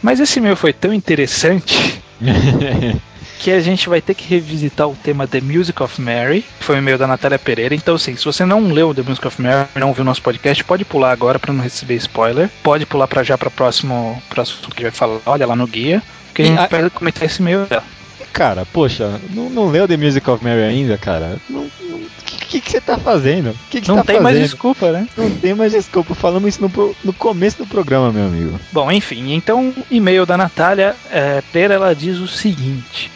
[0.03, 2.01] Mas esse e-mail foi tão interessante
[3.41, 6.77] que a gente vai ter que revisitar o tema The Music of Mary, que foi
[6.77, 7.75] um e-mail da Natália Pereira.
[7.75, 10.85] Então, assim, se você não leu The Music of Mary, não viu nosso podcast, pode
[10.85, 12.51] pular agora pra não receber spoiler.
[12.63, 15.21] Pode pular pra já para próximo próximo que a gente vai falar.
[15.27, 16.03] Olha lá no guia,
[16.35, 17.85] que a gente vai comentar esse e-mail dela.
[18.33, 21.37] cara, poxa, não, não leu The Music of Mary ainda, cara?
[21.49, 21.63] Não.
[21.63, 23.51] O que, que você tá fazendo?
[23.51, 25.07] O que, Não tá tem mais desculpa, né?
[25.17, 26.15] Não tem mais desculpa.
[26.15, 28.59] Falamos isso no, no começo do programa, meu amigo.
[28.73, 33.11] Bom, enfim, então, e-mail da Natália é, Pereira, ela diz o seguinte: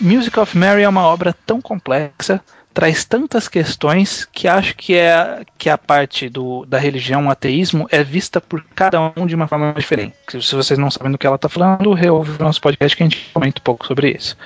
[0.00, 2.40] Music of Mary é uma obra tão complexa,
[2.72, 7.88] traz tantas questões que acho que é que a parte do, da religião, o ateísmo,
[7.90, 10.14] é vista por cada um de uma forma diferente.
[10.40, 13.06] Se vocês não sabem do que ela está falando, reouve o nosso podcast que a
[13.06, 14.36] gente comenta um pouco sobre isso.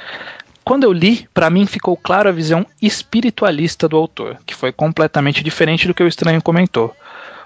[0.65, 5.45] Quando eu li, para mim ficou claro a visão espiritualista do autor, que foi completamente
[5.45, 6.97] diferente do que o estranho comentou.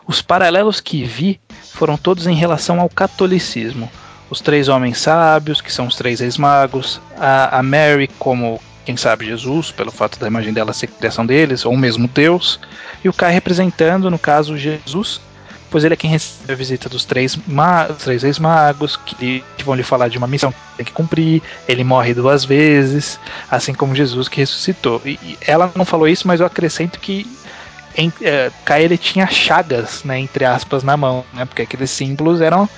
[0.07, 1.41] Os paralelos que vi
[1.73, 3.91] foram todos em relação ao catolicismo.
[4.31, 8.97] Os três homens sábios, que são os três reis magos, a, a Mary como, quem
[8.97, 12.61] sabe, Jesus, pelo fato da imagem dela ser criação deles, ou mesmo Deus,
[13.03, 15.21] e o Kai representando, no caso, Jesus,
[15.71, 19.65] pois ele é quem recebe a visita dos três, ma três reis magos, que, que
[19.65, 21.43] vão lhe falar de uma missão que tem que cumprir.
[21.69, 23.19] Ele morre duas vezes,
[23.51, 25.01] assim como Jesus que ressuscitou.
[25.05, 27.27] E, e ela não falou isso, mas eu acrescento que
[27.99, 28.51] em, é,
[28.97, 32.69] tinha chagas, né, entre aspas, na mão, né, porque aqueles símbolos eram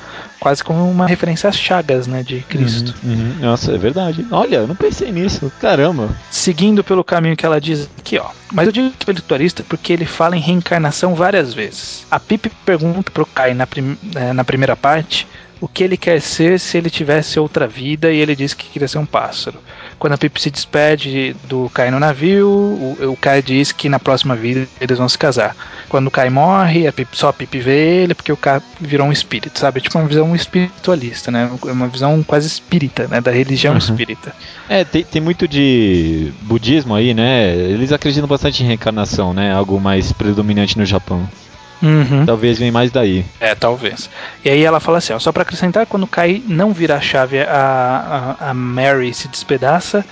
[0.41, 2.95] quase como uma referência às chagas, né, de Cristo.
[3.05, 3.35] Uhum, uhum.
[3.41, 4.27] Nossa, é verdade.
[4.31, 5.53] Olha, eu não pensei nisso.
[5.61, 6.09] Caramba.
[6.31, 8.31] seguindo pelo caminho que ela diz aqui, ó.
[8.51, 12.07] Mas eu digo espiritualista porque ele fala em reencarnação várias vezes.
[12.11, 15.27] A Pip pergunta pro Kai na, prim- eh, na primeira parte
[15.61, 18.89] o que ele quer ser se ele tivesse outra vida e ele diz que queria
[18.89, 19.59] ser um pássaro.
[20.01, 23.99] Quando a Pip se despede do Kai no navio, o, o Kai diz que na
[24.01, 25.55] próxima vida eles vão se casar.
[25.91, 29.07] Quando o Kai morre, a Pip, só a Pip vê ele porque o Kai virou
[29.07, 29.81] um espírito, sabe?
[29.83, 31.51] Tipo uma visão espiritualista, né?
[31.65, 33.21] Uma visão quase espírita, né?
[33.21, 33.79] Da religião Uhum.
[33.79, 34.35] espírita.
[34.71, 37.55] É, tem, tem muito de budismo aí, né?
[37.55, 39.53] Eles acreditam bastante em reencarnação, né?
[39.53, 41.29] Algo mais predominante no Japão.
[41.83, 42.26] Uhum.
[42.26, 43.24] Talvez venha mais daí.
[43.39, 44.11] É, talvez.
[44.45, 47.41] E aí ela fala assim, ó, só pra acrescentar, quando Kai não vira a chave,
[47.41, 50.05] a, a, a Mary se despedaça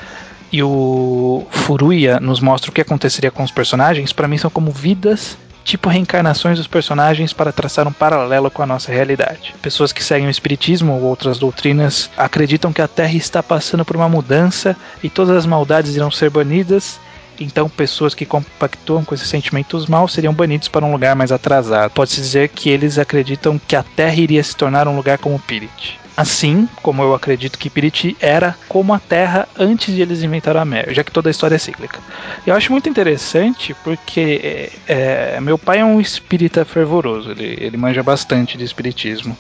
[0.50, 4.70] e o Furuya nos mostra o que aconteceria com os personagens, pra mim são como
[4.70, 9.54] vidas, tipo reencarnações dos personagens para traçar um paralelo com a nossa realidade.
[9.60, 13.94] Pessoas que seguem o espiritismo ou outras doutrinas acreditam que a Terra está passando por
[13.94, 16.98] uma mudança e todas as maldades irão ser banidas
[17.40, 21.90] então, pessoas que compactuam com esses sentimentos maus seriam banidos para um lugar mais atrasado.
[21.90, 25.98] Pode-se dizer que eles acreditam que a Terra iria se tornar um lugar como Pirit.
[26.16, 30.64] Assim como eu acredito que Pirit era como a Terra antes de eles inventaram a
[30.64, 32.00] Mary, já que toda a história é cíclica.
[32.44, 37.76] Eu acho muito interessante porque é, é, meu pai é um espírita fervoroso, ele, ele
[37.76, 39.38] manja bastante de espiritismo.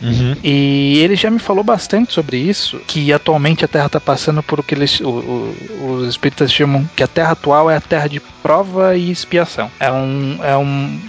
[0.00, 0.34] Uhum.
[0.42, 4.58] E ele já me falou bastante sobre isso, que atualmente a Terra está passando por
[4.58, 8.08] o que eles, o- o- os espíritas chamam que a Terra atual é a Terra
[8.08, 9.70] de prova e expiação.
[9.78, 10.64] É um, é um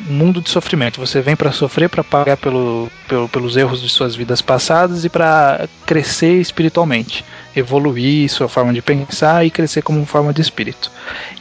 [0.08, 1.00] mundo de sofrimento.
[1.00, 5.10] Você vem para sofrer, para pagar pelo, pelo- pelos erros de suas vidas passadas e
[5.10, 7.26] para crescer espiritualmente,
[7.56, 10.92] evoluir sua forma de pensar e crescer como forma de espírito.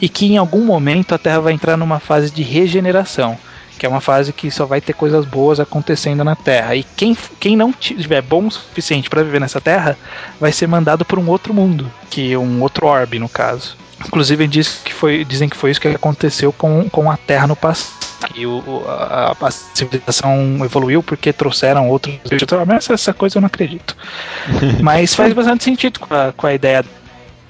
[0.01, 3.37] E que em algum momento a Terra vai entrar numa fase de regeneração
[3.83, 6.77] que é uma fase que só vai ter coisas boas acontecendo na Terra.
[6.77, 9.99] E quem, quem não tiver bom o suficiente para viver nessa Terra
[10.39, 13.77] vai ser mandado para um outro mundo, que um outro orbe no caso.
[14.07, 17.57] Inclusive diz que foi, dizem que foi isso que aconteceu com, com a Terra no
[17.57, 17.93] passado.
[18.37, 22.15] E o, a, a civilização evoluiu porque trouxeram outros.
[22.65, 23.97] Mas essa coisa eu não acredito.
[24.81, 26.85] Mas faz bastante sentido com a, com a ideia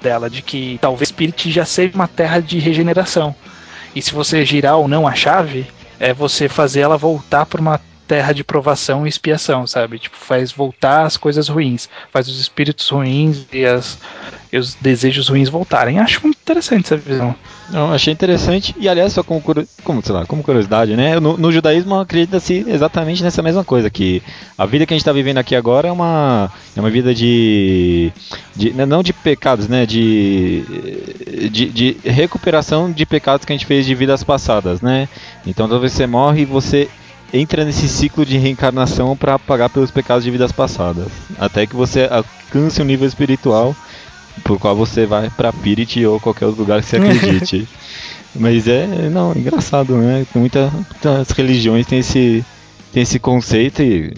[0.01, 3.35] dela, de que talvez Spirit já seja uma terra de regeneração.
[3.95, 5.67] E se você girar ou não a chave,
[5.99, 9.97] é você fazer ela voltar para uma terra de provação e expiação, sabe?
[9.97, 13.97] Tipo, faz voltar as coisas ruins, faz os espíritos ruins e, as,
[14.51, 15.99] e os desejos ruins voltarem.
[15.99, 17.35] Acho muito interessante essa visão.
[17.69, 18.75] Não, achei interessante.
[18.77, 19.41] E aliás, só como,
[19.83, 21.19] como, sei lá, como curiosidade, né?
[21.19, 24.21] No, no judaísmo acredita-se exatamente nessa mesma coisa, que
[24.57, 28.11] a vida que a gente está vivendo aqui agora é uma, é uma vida de,
[28.55, 28.73] de.
[28.73, 29.85] Não de pecados, né?
[29.85, 35.07] De, de, de recuperação de pecados que a gente fez de vidas passadas, né?
[35.45, 36.89] Então talvez você morre e você
[37.33, 41.07] entra nesse ciclo de reencarnação para pagar pelos pecados de vidas passadas,
[41.39, 43.75] até que você alcance um nível espiritual
[44.43, 47.67] por qual você vai para Pirit ou qualquer outro lugar que você acredite.
[48.35, 50.25] Mas é, não, engraçado, né?
[50.33, 52.43] Muita, muitas religiões têm esse,
[52.91, 54.13] têm esse conceito e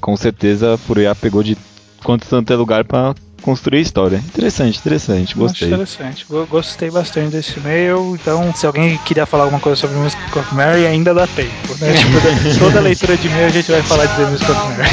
[0.00, 1.56] com certeza Furuyá pegou de
[2.02, 4.16] quanto tanto é lugar para construir história.
[4.16, 5.68] Interessante, interessante, gostei.
[5.68, 8.16] interessante, gostei bastante desse e-mail.
[8.20, 11.76] Então, se alguém quiser falar alguma coisa sobre Music of Mary, ainda dá tempo.
[11.78, 11.92] Né?
[11.92, 12.12] tipo,
[12.58, 14.88] toda leitura de e-mail a gente vai falar de The Music of Mary.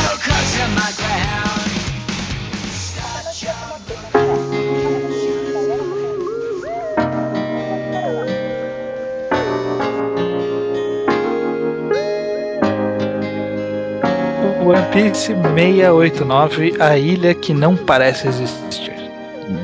[14.94, 18.94] Piece 689, A Ilha que Não Parece Existir.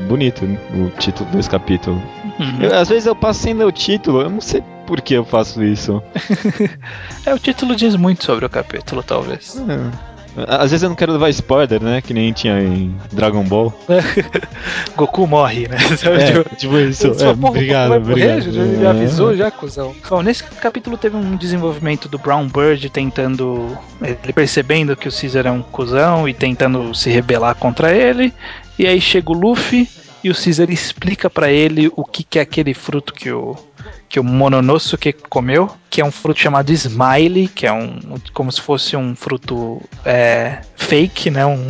[0.05, 2.03] Bonito o título desse capítulo.
[2.37, 2.63] Uhum.
[2.63, 5.23] Eu, às vezes eu passo sem ler o título, eu não sei por que eu
[5.23, 6.03] faço isso.
[7.25, 9.55] é, o título diz muito sobre o capítulo, talvez.
[9.57, 10.10] É.
[10.47, 12.01] Às vezes eu não quero levar spoiler, né?
[12.01, 13.73] Que nem tinha em Dragon Ball.
[14.95, 15.77] Goku morre, né?
[16.11, 17.07] É, tipo, tipo isso.
[17.07, 18.51] É, obrigado, obrigado.
[18.51, 19.95] Já, já avisou já, cuzão.
[20.09, 23.77] Bom, nesse capítulo teve um desenvolvimento do Brown Bird tentando.
[24.01, 28.33] Ele percebendo que o Caesar é um cuzão e tentando se rebelar contra ele.
[28.79, 29.87] E aí chega o Luffy
[30.23, 33.55] e o Caesar explica para ele o que, que é aquele fruto que o
[34.09, 37.99] que o Mononosuke comeu, que é um fruto chamado Smiley, que é um
[38.33, 41.45] como se fosse um fruto é, fake, né?
[41.45, 41.67] Um,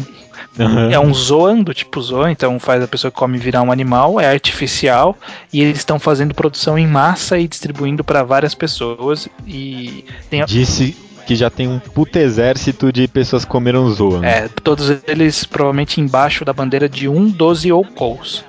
[0.60, 0.92] Uhum.
[0.92, 4.20] É um Zoan, do tipo Zoan, então faz a pessoa que come virar um animal,
[4.20, 5.18] é artificial,
[5.52, 9.30] e eles estão fazendo produção em massa e distribuindo para várias pessoas.
[9.48, 10.44] E tem...
[10.46, 10.96] Disse
[11.26, 14.26] que já tem um puto exército de pessoas que comeram Zoan.
[14.26, 18.44] É, todos eles provavelmente embaixo da bandeira de um dos Yonkous.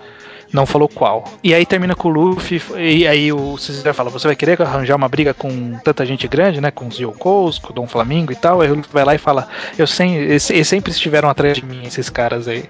[0.52, 1.24] Não falou qual.
[1.42, 4.96] E aí termina com o Luffy, e aí o Caesar fala: Você vai querer arranjar
[4.96, 6.70] uma briga com tanta gente grande, né?
[6.70, 8.60] Com os Yokos, com o Dom Flamingo e tal.
[8.60, 9.48] Aí o Luffy vai lá e fala:
[9.78, 12.64] Eu sem, eles, eles sempre estiveram atrás de mim, esses caras aí.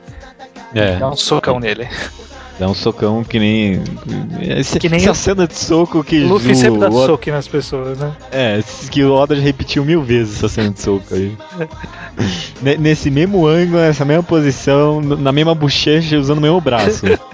[0.74, 0.96] É.
[0.96, 1.88] Dá um socão nele.
[2.58, 3.82] Dá um socão que nem.
[4.40, 5.14] Esse, que nem essa o...
[5.14, 6.20] cena de soco que.
[6.20, 6.54] Luffy o...
[6.54, 7.06] sempre dá o...
[7.06, 8.12] soco nas pessoas, né?
[8.30, 11.36] É, que o Oda repetiu mil vezes essa cena de soco aí.
[12.78, 17.06] Nesse mesmo ângulo, nessa mesma posição, na mesma bochecha, usando o mesmo braço.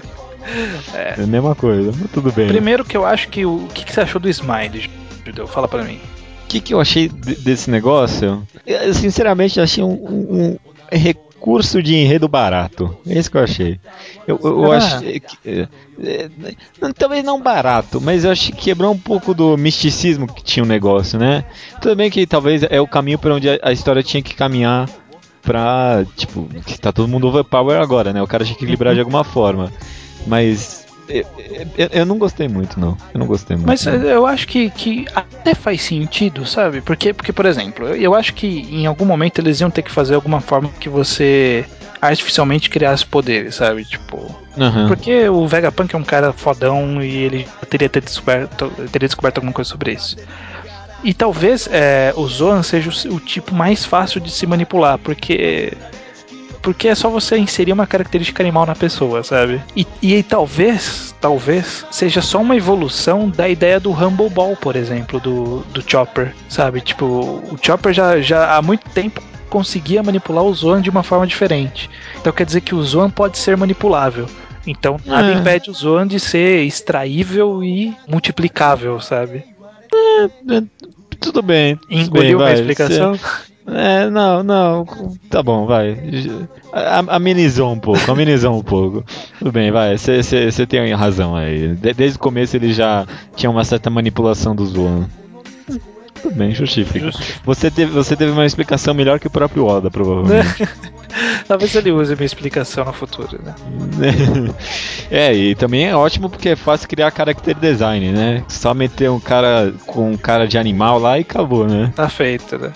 [0.93, 1.15] É.
[1.19, 2.47] é a mesma coisa, mas tudo bem.
[2.47, 4.89] Primeiro que eu acho que o, o que, que você achou do Smile,
[5.25, 5.47] Judeu?
[5.47, 5.99] Fala pra mim.
[6.45, 8.45] O que, que eu achei desse negócio?
[8.65, 10.57] Eu, sinceramente, achei um, um, um,
[10.91, 12.97] recurso de enredo barato.
[13.07, 13.79] É isso que eu achei.
[14.27, 15.67] Eu, eu, eu achei que, é,
[16.03, 16.29] é,
[16.97, 20.67] talvez não barato, mas eu acho que quebrou um pouco do misticismo que tinha o
[20.67, 21.45] negócio, né?
[21.79, 24.89] Tudo bem que talvez é o caminho para onde a, a história tinha que caminhar
[25.41, 26.47] pra, tipo,
[26.81, 28.21] tá todo mundo overpower agora, né?
[28.21, 29.71] O cara tinha que equilibrar de alguma forma.
[30.29, 31.25] Mas eu,
[31.75, 32.95] eu, eu, não gostei muito, não.
[33.13, 33.67] Eu não gostei muito.
[33.67, 33.93] Mas não.
[33.95, 36.81] eu acho que, que até faz sentido, sabe?
[36.81, 39.91] Porque, porque, por exemplo, eu, eu acho que em algum momento eles iam ter que
[39.91, 41.65] fazer alguma forma que você
[41.99, 43.83] artificialmente criasse poderes, sabe?
[43.85, 44.17] Tipo.
[44.55, 44.87] Uhum.
[44.87, 49.53] Porque o Vegapunk é um cara fodão e ele teria, ter descoberto, teria descoberto alguma
[49.53, 50.15] coisa sobre isso.
[51.03, 55.73] E talvez é, o Zoan seja o, o tipo mais fácil de se manipular, porque
[56.61, 59.61] porque é só você inserir uma característica animal na pessoa, sabe?
[59.75, 65.19] E, e talvez, talvez, seja só uma evolução da ideia do Humble Ball, por exemplo,
[65.19, 66.81] do, do Chopper, sabe?
[66.81, 71.25] Tipo, o Chopper já, já há muito tempo conseguia manipular o Zoan de uma forma
[71.25, 71.89] diferente.
[72.19, 74.27] Então quer dizer que o Zoan pode ser manipulável.
[74.65, 75.33] Então nada é.
[75.33, 79.43] impede o Zoan de ser extraível e multiplicável, sabe?
[79.91, 80.63] É, é,
[81.19, 81.79] tudo bem.
[81.89, 83.17] Engoliu uma explicação?
[83.71, 84.85] É, não, não.
[85.29, 85.97] Tá bom, vai.
[87.07, 89.03] Amenizou um pouco, amenizou um pouco.
[89.37, 89.97] Tudo bem, vai.
[89.97, 91.75] Você tem razão aí.
[91.75, 93.05] De- desde o começo ele já
[93.35, 95.07] tinha uma certa manipulação do Zoan.
[96.21, 97.11] Tudo bem, justifica.
[97.45, 100.67] Você teve, você teve uma explicação melhor que o próprio Oda, provavelmente.
[101.47, 103.55] Talvez ele use a minha explicação no futuro, né?
[105.09, 108.43] é, e também é ótimo porque é fácil criar character design, né?
[108.47, 111.91] Só meter um cara com um cara de animal lá e acabou, né?
[111.95, 112.71] Tá feito, né?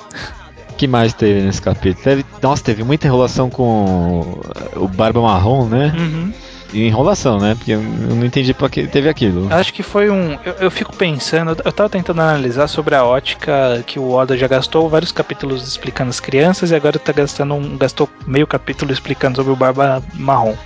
[0.84, 2.03] Que mais teve nesse capítulo?
[2.03, 4.38] Teve, nossa, teve muita enrolação com
[4.75, 5.93] o Barba Marrom, né?
[5.97, 6.34] Uhum.
[6.73, 7.55] E enrolação, né?
[7.55, 9.47] Porque eu eu não entendi pra que teve aquilo.
[9.49, 10.38] Acho que foi um.
[10.43, 14.45] Eu, eu fico pensando, eu tava tentando analisar sobre a ótica que o Oda já
[14.45, 17.77] gastou vários capítulos explicando as crianças e agora tá gastando um.
[17.77, 20.57] gastou meio capítulo explicando sobre o Barba Marrom.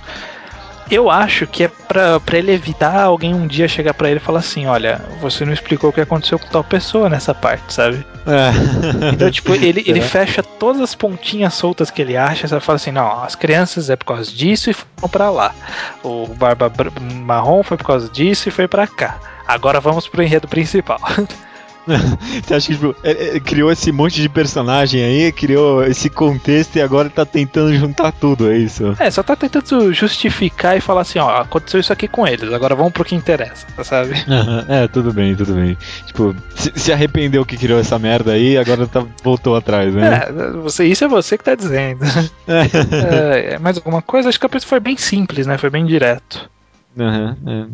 [0.90, 4.22] Eu acho que é pra, pra ele evitar alguém um dia chegar pra ele e
[4.22, 8.04] falar assim: olha, você não explicou o que aconteceu com tal pessoa nessa parte, sabe?
[8.26, 9.12] É.
[9.12, 12.64] Então, tipo, ele, ele fecha todas as pontinhas soltas que ele acha, sabe?
[12.64, 15.54] Fala assim, não, as crianças é por causa disso e foram pra lá.
[16.02, 19.18] O Barba Marrom foi por causa disso e foi pra cá.
[19.46, 21.00] Agora vamos pro enredo principal.
[22.44, 26.76] Você acha que tipo, é- é, criou esse monte de personagem aí, criou esse contexto
[26.76, 28.94] e agora tá tentando juntar tudo, é isso?
[28.98, 32.74] é, só tá tentando justificar e falar assim, ó, aconteceu isso aqui com eles, agora
[32.74, 34.14] vamos pro que interessa, sabe?
[34.28, 35.76] Aham, É, tudo bem, tudo bem.
[36.06, 40.24] Tipo, se, se arrependeu que criou essa merda aí, agora tá, voltou atrás, né?
[40.28, 42.00] É, você, isso é você que tá dizendo.
[42.48, 44.28] É, mais alguma coisa?
[44.28, 45.56] Acho que a pessoa foi bem simples, né?
[45.58, 46.50] Foi bem direto.
[46.98, 47.64] Aham, é.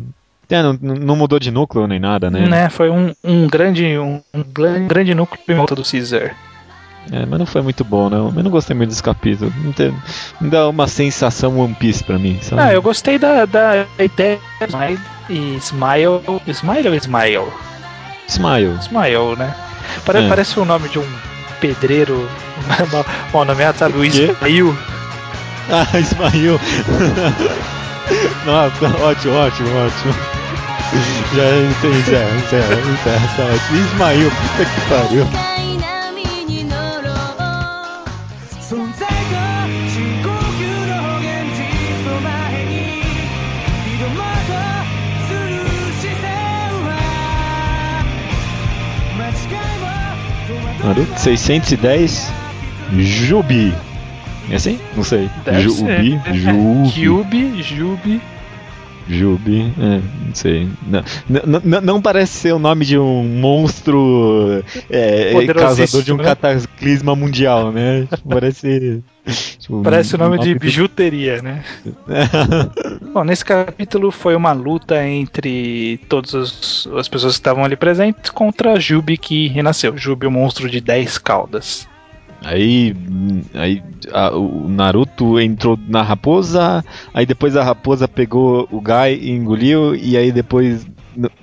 [0.49, 2.47] É, não, não mudou de núcleo nem nada, né?
[2.47, 2.69] Né?
[2.69, 4.43] Foi um, um grande um, um
[4.87, 6.35] grande núcleo em volta do Caesar.
[7.11, 8.33] É, mas não foi muito bom, não.
[8.35, 9.53] Eu não gostei muito desse capítulo.
[9.63, 9.93] Não, tem,
[10.41, 12.61] não dá uma sensação One Piece pra mim, sabe?
[12.61, 16.21] Ah, eu gostei da, da ideia Smile e Smile.
[16.47, 17.51] Smile ou Smile?
[18.27, 18.77] Smile.
[18.81, 19.53] Smile, né?
[20.03, 20.27] Pare, É.
[20.29, 21.05] Parece o nome de um
[21.61, 22.27] pedreiro
[22.91, 23.97] mal, mal nomeado, sabe?
[23.97, 24.03] O?
[24.03, 24.75] Ismail.
[25.69, 26.59] Ah, Ismael.
[28.45, 30.13] Nossa, tá ótimo, ótimo, ótimo.
[31.35, 33.77] Já encerra, encerra, encerra, tá ótimo.
[33.79, 35.27] Ismael, puta que pariu.
[50.85, 52.31] Naruto 610
[52.99, 53.73] Jubi
[54.49, 54.79] é assim?
[54.95, 55.29] Não sei.
[55.43, 56.33] Deve Jubi, ser.
[56.35, 58.21] Jubi, Kyubi, Jubi.
[59.07, 60.67] Jubi, é, não sei.
[60.87, 66.11] Não, não, não, não parece ser o nome de um monstro é, é, causador de
[66.11, 66.23] um né?
[66.23, 68.07] cataclisma mundial, né?
[68.11, 69.03] Tipo, Parece.
[69.59, 71.63] tipo, Parece o nome de do- bijuteria, né?
[73.13, 78.31] Bom, nesse capítulo foi uma luta entre todas as, as pessoas que estavam ali presentes
[78.31, 79.95] contra Jubi que renasceu.
[79.95, 81.87] Jubi, o monstro de 10 caudas.
[82.45, 82.95] Aí,
[83.55, 83.83] aí
[84.13, 89.95] a- o Naruto entrou na raposa, aí depois a raposa pegou o Gai e engoliu,
[89.95, 90.85] e aí depois.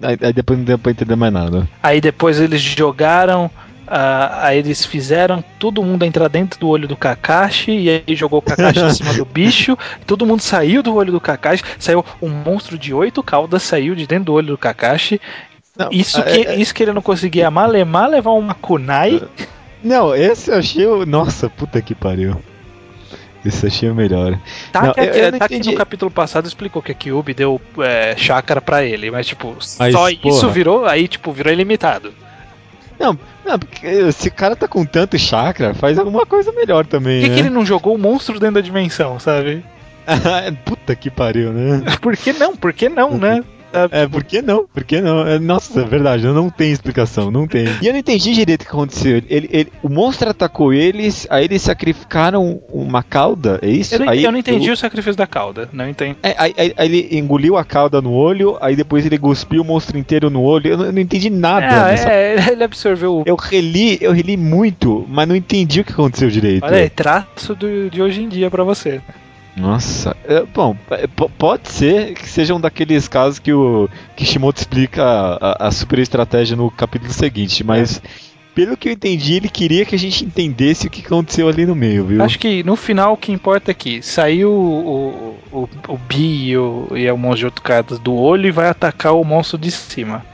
[0.00, 1.68] Aí, aí depois não deu pra entender mais nada.
[1.82, 3.50] Aí depois eles jogaram.
[3.94, 8.38] ah, aí eles fizeram todo mundo entrar dentro do olho do Kakashi e aí jogou
[8.38, 9.76] o Kakashi em cima do bicho.
[10.06, 11.64] Todo mundo saiu do olho do Kakashi.
[11.78, 15.20] Saiu um monstro de oito caudas, saiu de dentro do olho do Kakashi.
[15.76, 19.20] Não, Isso é- que, é- isso que ele não conseguia malemar levar uma kunai.
[19.82, 20.86] Não, esse eu achei.
[20.86, 22.36] o- Nossa, puta que pariu.
[23.44, 24.38] Esse eu achei o melhor.
[24.70, 27.34] Tá, Não, que, eu- eu não tá que no capítulo passado explicou que a Kyubi
[27.34, 30.34] deu é, chácara pra ele, mas tipo, Mas, só porra.
[30.36, 32.12] isso virou, aí tipo, virou ilimitado.
[33.00, 36.90] Não, não, porque se o cara tá com tanto chakra, faz alguma coisa melhor Por
[36.90, 37.20] também.
[37.22, 37.34] que, né?
[37.34, 39.64] que ele não jogou o monstro dentro da dimensão, sabe?
[40.64, 41.82] puta que pariu, né?
[42.00, 42.54] Por que não?
[42.56, 43.42] Por que não, né?
[43.90, 44.66] É, por que não?
[44.66, 45.26] Por que não?
[45.26, 47.64] É, nossa, é verdade, não tem explicação, não tem.
[47.80, 49.22] E eu não entendi direito o que aconteceu.
[49.28, 53.94] Ele, ele- o monstro atacou eles, aí eles sacrificaram uma cauda, é isso?
[53.94, 56.16] Eu não, aí, eu não entendi o sacrifício da cauda, não entendi.
[56.22, 59.64] É, aí, aí- aí ele engoliu a cauda no olho, aí depois ele cuspiu o
[59.64, 60.68] monstro inteiro no olho.
[60.68, 61.66] Eu não, eu não entendi nada.
[61.90, 63.22] dessa- É, é, ele absorveu o.
[63.26, 66.64] Eu reli, eu reli muito, mas não entendi o que aconteceu direito.
[66.64, 69.00] Olha aí, traço do, de hoje em dia pra você.
[69.56, 74.60] Nossa, é, bom, é, po- pode ser que seja um daqueles casos que o Kishimoto
[74.60, 75.34] explica a,
[75.64, 78.00] a- a super estratégia no capítulo seguinte, mas
[78.54, 81.74] pelo que eu entendi, ele queria que a gente entendesse o que aconteceu ali no
[81.74, 82.22] meio, viu?
[82.24, 86.56] Acho que no final o que importa é que saiu o, o, o Bi e
[86.56, 89.70] o, e o monstro de outro cara do olho e vai atacar o monstro de
[89.70, 90.24] cima.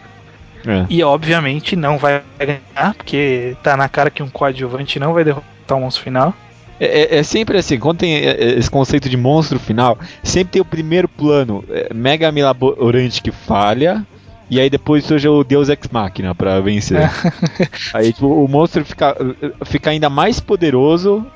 [0.66, 0.84] É.
[0.90, 5.76] E obviamente não vai ganhar, porque tá na cara que um coadjuvante não vai derrotar
[5.76, 6.34] o monstro final.
[6.80, 10.52] É, é- é sempre assim, quando tem é, é, esse conceito de monstro final, sempre
[10.52, 14.06] tem o primeiro plano é, mega milaborante que falha,
[14.50, 17.10] e aí depois surge o Deus Ex Machina pra vencer.
[17.92, 19.16] aí tipo, o monstro fica,
[19.64, 21.26] fica ainda mais poderoso,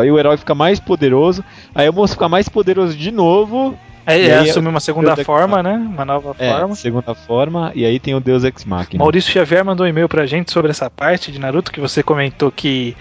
[0.00, 1.44] aí o herói fica mais poderoso,
[1.74, 3.76] aí o monstro fica mais poderoso de novo.
[4.04, 5.74] Aí, E aí, assume uma segunda Deus forma, né?
[5.74, 6.74] Uma nova É, forma.
[6.74, 8.98] segunda forma, e aí tem o Deus Ex Machina.
[9.00, 12.50] Maurício Xavier mandou um e-mail pra gente sobre essa parte de Naruto que você comentou
[12.50, 12.96] que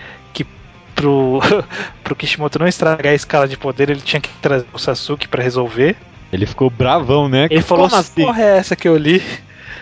[0.96, 1.39] pro,
[2.04, 5.44] pro Kishimoto não estragar a escala de poder, ele tinha que trazer o Sasuke pra
[5.44, 5.96] resolver.
[6.32, 7.48] Ele ficou bravão, né?
[7.50, 9.22] Ele falou Como assim, porra é essa que eu li?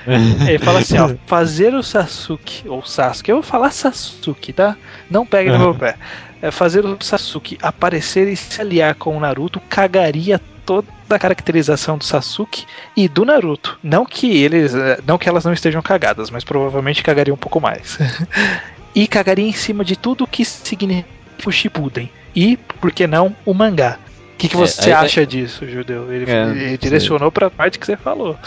[0.48, 4.76] Ele fala assim, ó, fazer o Sasuke, ou Sasuke, eu vou falar Sasuke, tá?
[5.10, 5.98] Não pegue no meu pé.
[6.42, 11.98] É fazer o Sasuke aparecer e se aliar com o Naruto cagaria toda a caracterização
[11.98, 13.78] do Sasuke e do Naruto.
[13.84, 17.60] Não que eles, eh, não que elas não estejam cagadas, mas provavelmente cagaria um pouco
[17.60, 17.98] mais.
[18.96, 21.08] e cagaria em cima de tudo que significa
[21.46, 22.10] o Shippuden.
[22.36, 23.98] E, por que não, o mangá.
[24.34, 26.12] O que, que É, você aí- acha disso, Judeu?
[26.14, 28.38] Ele, É, ele direcionou pra parte que você falou.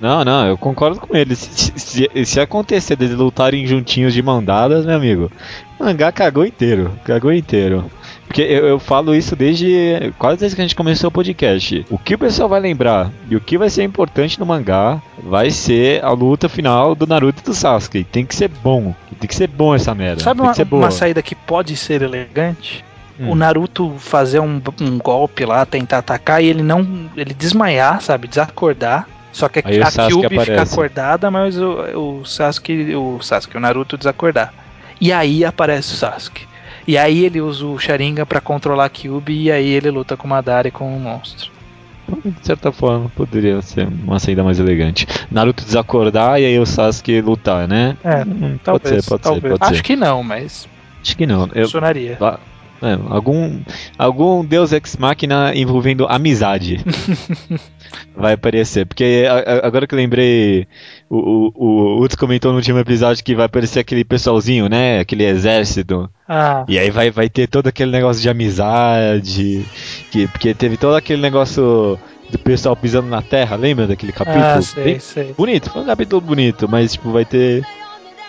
[0.00, 1.36] Não, não, eu concordo com ele.
[1.36, 5.30] Se, se- se acontecer deles lutarem juntinhos de mão dadas, meu amigo,
[5.78, 6.90] o mangá cagou inteiro.
[7.04, 7.90] Cagou inteiro.
[8.30, 11.84] Porque eu, eu falo isso desde quase desde que a gente começou o podcast.
[11.90, 15.50] O que o pessoal vai lembrar e o que vai ser importante no mangá vai
[15.50, 18.04] ser a luta final do Naruto e do Sasuke.
[18.04, 18.94] Tem que ser bom.
[19.18, 20.22] Tem que ser bom essa merda.
[20.22, 22.84] Sabe uma, uma saída que pode ser elegante?
[23.18, 23.30] Hum.
[23.30, 27.10] O Naruto fazer um, um golpe lá, tentar atacar e ele não.
[27.16, 28.28] ele desmaiar, sabe?
[28.28, 29.08] Desacordar.
[29.32, 32.94] Só que Aí a Kyuubi fica acordada, mas o, o Sasuke.
[32.94, 34.54] O Sasuke, o Naruto desacordar.
[35.00, 36.48] E aí aparece o Sasuke.
[36.86, 40.26] E aí ele usa o Sharingan pra controlar a Kyuubi e aí ele luta com
[40.26, 41.50] o Madara e com o monstro.
[42.24, 45.06] De certa forma, poderia ser uma saída mais elegante.
[45.30, 47.96] Naruto desacordar e aí o Sasuke lutar, né?
[48.02, 49.04] É, Hum, pode talvez.
[49.04, 49.42] ser, pode talvez.
[49.42, 49.82] ser, pode Acho ser.
[49.82, 50.68] que não, mas
[51.02, 51.48] Acho que não.
[51.54, 52.18] Eu, funcionaria.
[52.82, 53.60] É, algum,
[53.98, 56.82] algum Deus Ex Machina envolvendo amizade
[58.16, 58.86] vai aparecer.
[58.86, 60.66] Porque a- a- agora que eu lembrei,
[61.08, 65.00] o, o, o Utz comentou no último episódio que vai aparecer aquele pessoalzinho, né?
[65.00, 66.08] Aquele exército.
[66.28, 69.64] Ah, E aí vai, vai ter todo aquele negócio de amizade.
[70.10, 71.98] Que, porque teve todo aquele negócio
[72.30, 74.44] do pessoal pisando na terra, lembra daquele capítulo?
[74.44, 75.34] ah sei, sei.
[75.36, 77.64] bonito, foi um capítulo bonito, mas tipo, vai ter.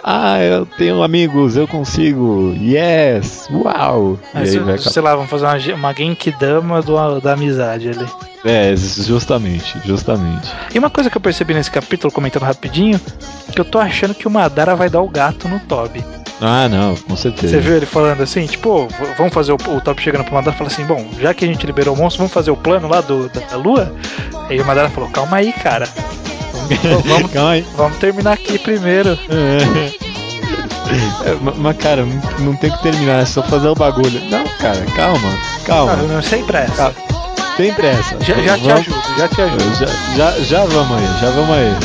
[0.03, 2.55] Ah, eu tenho amigos, eu consigo.
[2.59, 3.47] Yes!
[3.51, 4.17] Uau!
[4.33, 8.05] E Mas, aí vai sei lá, vamos fazer uma, uma Genkidama do, da amizade ali.
[8.43, 10.49] É, justamente, justamente.
[10.73, 12.99] E uma coisa que eu percebi nesse capítulo, comentando rapidinho,
[13.53, 16.03] que eu tô achando que o Madara vai dar o gato no Toby.
[16.41, 17.49] Ah, não, com certeza.
[17.53, 20.33] Você viu ele falando assim, tipo, "Ô, v- vamos fazer o, o Toby chegando pro
[20.33, 22.57] Madara e fala assim, bom, já que a gente liberou o monstro, vamos fazer o
[22.57, 23.93] plano lá do, da, da lua?
[24.49, 25.87] Aí o Madara falou, calma aí, cara.
[26.83, 27.65] Vamos, vamos, Calma aí.
[27.75, 29.17] vamos terminar aqui primeiro.
[31.25, 34.19] É, ma- mas, cara, não, não tem que terminar, é só fazer o bagulho.
[34.29, 35.95] Não, cara, calma, calma.
[35.95, 36.93] não, sem pressa.
[37.55, 38.17] Tem pressa.
[38.19, 39.75] Já, já te ajudo, já te ajudo.
[39.75, 39.85] Já,
[40.17, 41.75] já, já vamos aí, já vamos aí.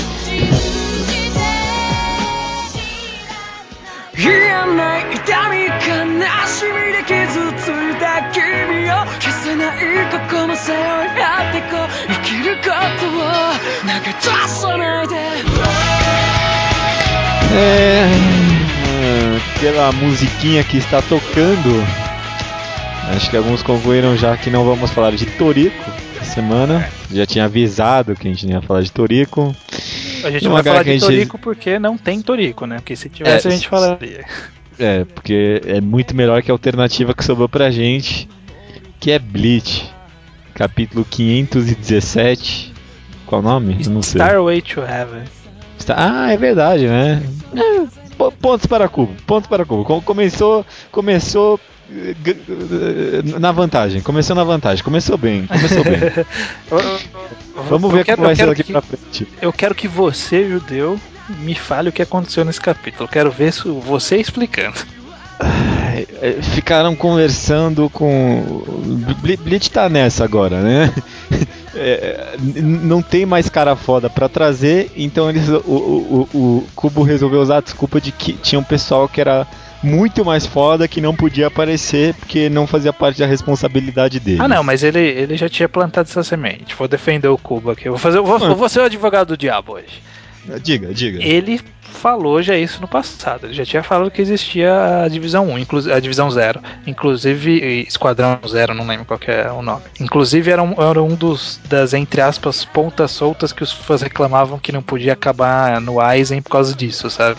[12.45, 15.15] 癒ない痛み悲しみで傷ついた君を消せない過去も背負い合ってこう生きることを投げ出さないで
[17.53, 21.83] É, hum, pela musiquinha que está tocando,
[23.13, 25.75] acho que alguns concluíram já que não vamos falar de Torico
[26.21, 26.87] essa semana.
[27.11, 29.53] Já tinha avisado que a gente não ia falar de Torico.
[30.23, 32.65] A gente Não, não vai falar HQ a de gente- Torico porque não tem Torico,
[32.65, 32.77] né?
[32.77, 34.23] Porque se tivesse É, a gente falaria.
[34.79, 38.29] É, porque é muito melhor que a alternativa que sobrou pra gente,
[38.99, 39.91] que é Bleach,
[40.56, 42.72] capítulo 517.
[43.26, 43.76] Qual o nome?
[43.84, 44.20] Eu não sei.
[44.20, 45.22] Starway to Heaven.
[45.88, 47.22] Ah, é verdade, né?
[47.54, 47.86] É,
[48.16, 49.84] po- pontos para Cubo, pontos para Cubo.
[49.84, 51.60] Com- Começou, começou
[51.92, 56.00] eh, eh, na vantagem, começou na vantagem, começou bem, começou bem.
[57.68, 59.28] Vamos ver quero- como vai eu ser quero daqui que- pra frente.
[59.40, 60.98] Eu quero que você, judeu,
[61.40, 63.04] me fale o que aconteceu nesse capítulo.
[63.04, 64.76] Eu quero ver se você explicando.
[66.20, 68.62] Eh, Ficaram conversando com.
[69.22, 70.92] Bl- Blitz tá nessa agora, né?
[71.78, 77.02] É, não tem mais cara foda pra trazer, então eles, o, o, o, o Cubo
[77.02, 79.46] resolveu usar a desculpa de que tinha um pessoal que era
[79.82, 84.38] muito mais foda que não podia aparecer porque não fazia parte da responsabilidade dele.
[84.40, 86.74] Ah, não, mas ele, ele já tinha plantado essa semente.
[86.74, 87.86] Vou defender o Cubo aqui.
[87.88, 90.00] Eu vou, fazer, eu vou, eu vou ser o advogado do diabo hoje.
[90.62, 91.22] Diga, diga.
[91.22, 93.46] Ele falou já isso no passado.
[93.46, 96.60] Ele já tinha falado que existia a divisão 1, inclu- a divisão 0.
[96.86, 99.82] Inclusive, e Esquadrão 0, não lembro qual que é o nome.
[100.00, 104.58] Inclusive, era um, era um dos das, entre aspas, pontas soltas que os fãs reclamavam
[104.58, 107.38] que não podia acabar no Aizen por causa disso, sabe?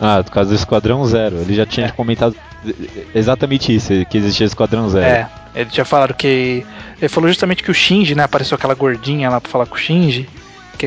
[0.00, 1.36] Ah, por causa do Esquadrão Zero.
[1.36, 1.90] Ele já tinha É.
[1.90, 2.34] comentado
[3.14, 5.04] exatamente isso, que existia Esquadrão Zero.
[5.06, 6.64] É, ele tinha falado que.
[7.00, 8.24] Ele falou justamente que o Shinji, né?
[8.24, 10.28] Apareceu aquela gordinha lá pra falar com o Shinji.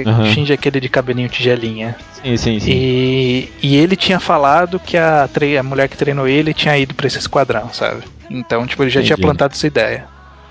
[0.01, 1.95] Que o Shinji é aquele de cabelinho tigelinha.
[2.23, 2.71] Sim, sim, sim.
[2.71, 6.93] E, e ele tinha falado que a, tre- a mulher que treinou ele tinha ido
[6.95, 8.01] pra esse esquadrão, sabe?
[8.29, 9.21] Então, tipo, ele já tinha Entendi.
[9.27, 10.05] plantado essa ideia.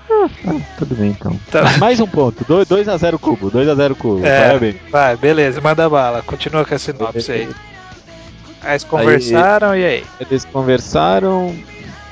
[0.09, 0.29] Ah,
[0.77, 1.37] tudo bem então.
[1.51, 1.63] Tá.
[1.79, 2.45] Mais um ponto.
[2.45, 3.51] 2x0 cubo.
[3.51, 4.25] 2x0 cubo.
[4.25, 4.47] É.
[4.47, 4.75] Parabéns.
[4.89, 6.21] Vai, beleza, manda bala.
[6.21, 7.49] Continua com a sinopse aí.
[8.61, 10.03] Aí eles conversaram e aí?
[10.21, 11.53] Eles conversaram.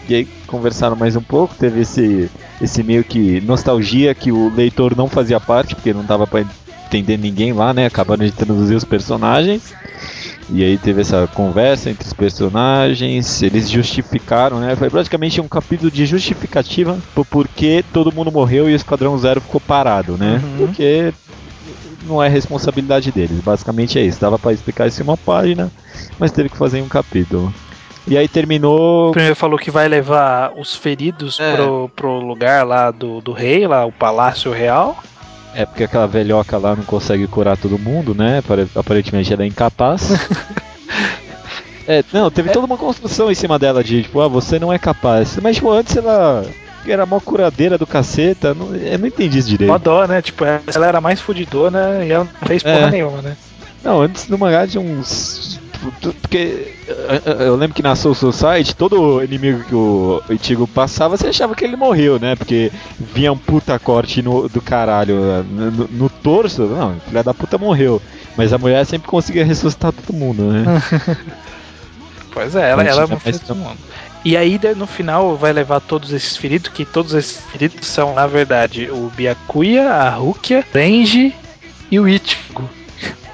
[0.09, 1.55] E aí conversaram mais um pouco.
[1.55, 2.29] Teve esse,
[2.61, 6.43] esse meio que nostalgia que o leitor não fazia parte, porque não dava pra
[6.91, 7.85] entender ninguém lá, né?
[7.85, 9.73] Acabaram de traduzir os personagens.
[10.49, 14.75] E aí teve essa conversa entre os personagens, eles justificaram, né?
[14.75, 19.39] Foi praticamente um capítulo de justificativa por porquê todo mundo morreu e o Esquadrão Zero
[19.39, 20.41] ficou parado, né?
[20.43, 20.65] Uhum.
[20.65, 21.13] Porque
[22.05, 24.19] não é responsabilidade deles, basicamente é isso.
[24.19, 25.71] Dava pra explicar isso em uma página,
[26.19, 27.53] mas teve que fazer em um capítulo.
[28.05, 29.11] E aí terminou.
[29.11, 31.55] Primeiro falou que vai levar os feridos É.
[31.55, 35.01] pro, pro lugar lá do, do rei, lá o Palácio Real.
[35.53, 38.37] É porque aquela velhoca lá não consegue curar todo mundo, né?
[38.39, 40.09] Apare- Aparentemente ela é incapaz.
[41.87, 44.79] é, não, teve toda uma construção em cima dela de, tipo, ah, você não é
[44.79, 45.37] capaz.
[45.41, 46.45] Mas, tipo, antes ela
[46.87, 49.79] era mó curadeira do caceta, não- eu não entendi isso Mó direito.
[49.79, 50.21] dó, né?
[50.21, 52.91] Tipo, ela era mais fudidona e ela não fez porra É.
[52.91, 53.35] nenhuma, né?
[53.83, 55.59] Não, antes no mangá de uns.
[55.89, 60.67] Tipo, Porque eh, eh, eu lembro que na Soul Society, todo inimigo que o Ichigo
[60.67, 62.35] passava, você achava que ele morreu, né?
[62.35, 66.63] Porque vinha um puta corte no, do caralho eh, no, no- no torso.
[66.63, 68.01] Não, filha da puta morreu.
[68.37, 70.63] Mas a mulher sempre conseguia ressuscitar todo mundo, né?
[72.33, 73.77] Pois é, ela, ela mais todo mundo.
[74.23, 78.25] E aí no final vai levar todos esses feridos, que todos esses feridos são, na
[78.27, 81.35] verdade, o Byakuya, a Rukia, Denji
[81.91, 82.69] e o Ichigo.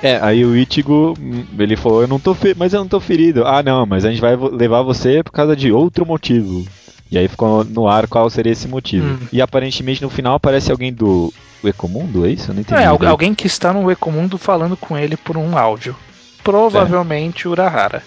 [0.02, 3.00] É, aí o Ichigo, hum, ele falou, eu não tô ferido, mas eu não tô
[3.00, 3.46] ferido.
[3.46, 6.66] Ah, não, mas a gente vai levar você por causa de outro motivo.
[7.10, 9.08] E aí ficou no ar qual seria esse motivo.
[9.08, 9.20] Hum.
[9.32, 12.52] E aparentemente no final aparece alguém do Ecomundo, é isso?
[12.52, 12.82] Eu não entendi.
[12.82, 15.96] É, alguém que está no Ecomundo falando com ele por um áudio.
[16.44, 18.04] Provavelmente o Urahara.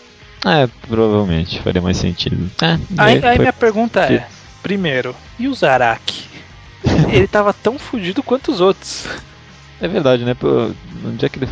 [0.47, 2.51] É, provavelmente, faria mais sentido.
[2.63, 4.27] É, Aí, é, aí foi- minha pergunta é:
[4.63, 6.25] primeiro, e o Zaraki?
[7.13, 9.07] ele tava tão fudido quanto os outros.
[9.81, 10.35] É verdade, né?
[10.35, 10.71] Pô,
[11.05, 11.49] onde é que ele.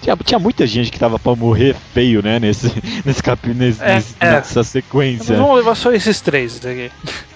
[0.00, 2.38] Tinha, tinha muita gente que tava pra morrer feio, né?
[2.40, 2.66] Nesse,
[3.04, 4.30] nesse capítulo, nesse, É, é.
[4.32, 5.36] nessa sequência.
[5.36, 6.90] Vamos levar só esses três aqui.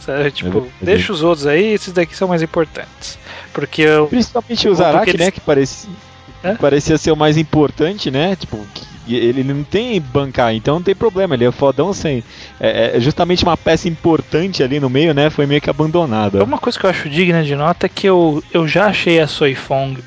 [0.00, 0.72] Sabe, tipo, verdade.
[0.80, 3.18] deixa os outros aí, esses daqui são mais importantes.
[3.52, 4.06] Porque eu.
[4.06, 5.30] Principalmente o Zaraki, eles- né?
[5.30, 5.90] Que parecia,
[6.42, 6.54] É?
[6.54, 8.34] parecia ser o mais importante, né?
[8.36, 8.82] Tipo, que
[9.16, 11.34] ele não tem bancar, então não tem problema.
[11.34, 12.22] Ele é fodão sem.
[12.60, 15.30] É, é justamente uma peça importante ali no meio, né?
[15.30, 16.42] Foi meio que abandonada.
[16.42, 19.26] Uma coisa que eu acho digna de nota é que eu, eu já achei a
[19.26, 19.98] Soifong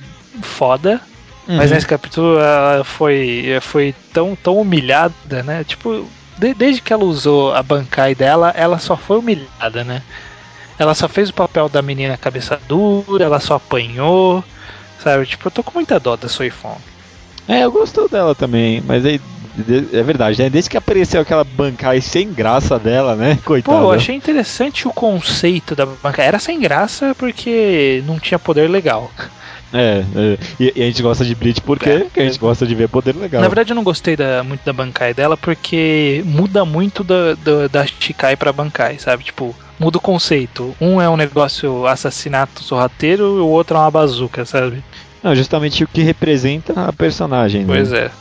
[0.41, 1.01] foda,
[1.47, 1.75] mas Uhum.
[1.75, 5.63] nesse capítulo ela foi, foi tão, tão humilhada, né?
[5.63, 10.01] Tipo, de- desde que ela usou a Bankai dela, ela só foi humilhada, né?
[10.79, 14.43] Ela só fez o papel da menina cabeça dura, ela só apanhou,
[15.03, 15.25] sabe?
[15.27, 16.77] Tipo, eu tô com muita dó da Soifong.
[17.47, 19.19] É, eu gosto dela também, mas aí.
[19.91, 20.49] É verdade, né?
[20.49, 23.37] Desde que apareceu aquela bancai sem graça dela, né?
[23.43, 23.77] Coitada.
[23.79, 26.25] Pô, eu achei interessante o conceito da Bankai.
[26.25, 29.11] Era sem graça porque não tinha poder legal.
[29.73, 30.37] É, é.
[30.57, 31.59] E, e a gente gosta de Bleach?
[31.59, 31.63] É.
[31.63, 33.41] Porque a gente gosta de ver poder legal.
[33.41, 37.67] Na verdade, eu não gostei da- muito da Bankai dela porque muda muito da, da,
[37.67, 39.25] da Shikai pra Bankai, sabe?
[39.25, 40.73] Tipo, muda o conceito.
[40.79, 44.81] Um é um negócio assassinato sorrateiro e o outro é uma bazuca, sabe?
[45.23, 47.61] Não, justamente o que representa a personagem.
[47.63, 47.67] né?
[47.75, 48.11] Pois é.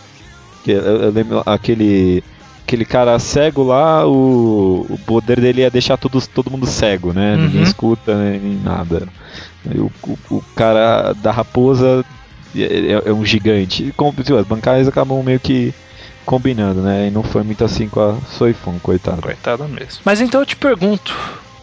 [0.64, 2.22] Que eu, eu lembro aquele.
[2.66, 7.34] Aquele cara cego lá, o, o poder dele é deixar todos, todo mundo cego, né?
[7.34, 7.42] Uhum.
[7.46, 9.08] Ninguém escuta nem nada.
[9.74, 12.04] O, o, o cara da raposa
[12.54, 13.92] é, é- é um gigante.
[13.96, 15.74] Com, tipo, as bancárias acabam meio que
[16.24, 17.08] combinando, né?
[17.08, 19.20] E não foi muito assim com a Soifon, coitado.
[19.20, 20.02] Coitado mesmo.
[20.04, 21.12] Mas então eu te pergunto,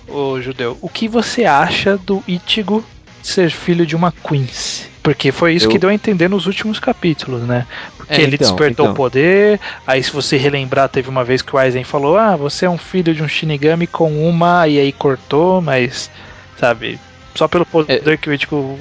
[0.10, 2.84] ô judeu, o que você acha do Ichigo
[3.30, 4.86] ser filho de uma Quincy?
[5.04, 7.66] Porque foi isso Eu- que deu a entender nos últimos capítulos, né?
[7.96, 8.92] Porque É, ele então, despertou então.
[8.94, 12.66] o poder, aí se você relembrar, teve uma vez que o Aizen falou, ah, você
[12.66, 16.12] é um filho de um Shinigami com uma, e aí cortou, mas,
[16.60, 17.00] sabe,
[17.36, 18.18] só pelo poder É.
[18.18, 18.78] que o Ichigo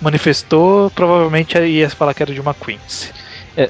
[0.00, 3.10] manifestou, provavelmente ia falar que era de uma Quincy.
[3.56, 3.68] É,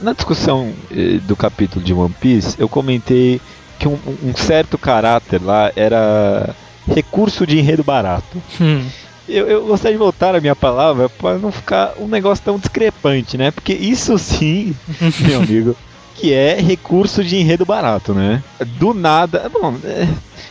[0.00, 3.40] na discussão eh, do capítulo de One Piece, eu comentei
[3.78, 6.54] que um, um certo caráter lá era
[6.86, 8.40] recurso de enredo barato.
[8.60, 8.86] Hum,
[9.28, 13.36] Eu, eu gostaria de voltar a minha palavra para não ficar um negócio tão discrepante,
[13.36, 13.50] né?
[13.50, 14.74] Porque isso sim,
[15.20, 15.76] meu amigo,
[16.14, 18.42] que é recurso de enredo barato, né?
[18.78, 19.48] Do nada.
[19.52, 20.08] Bom, é,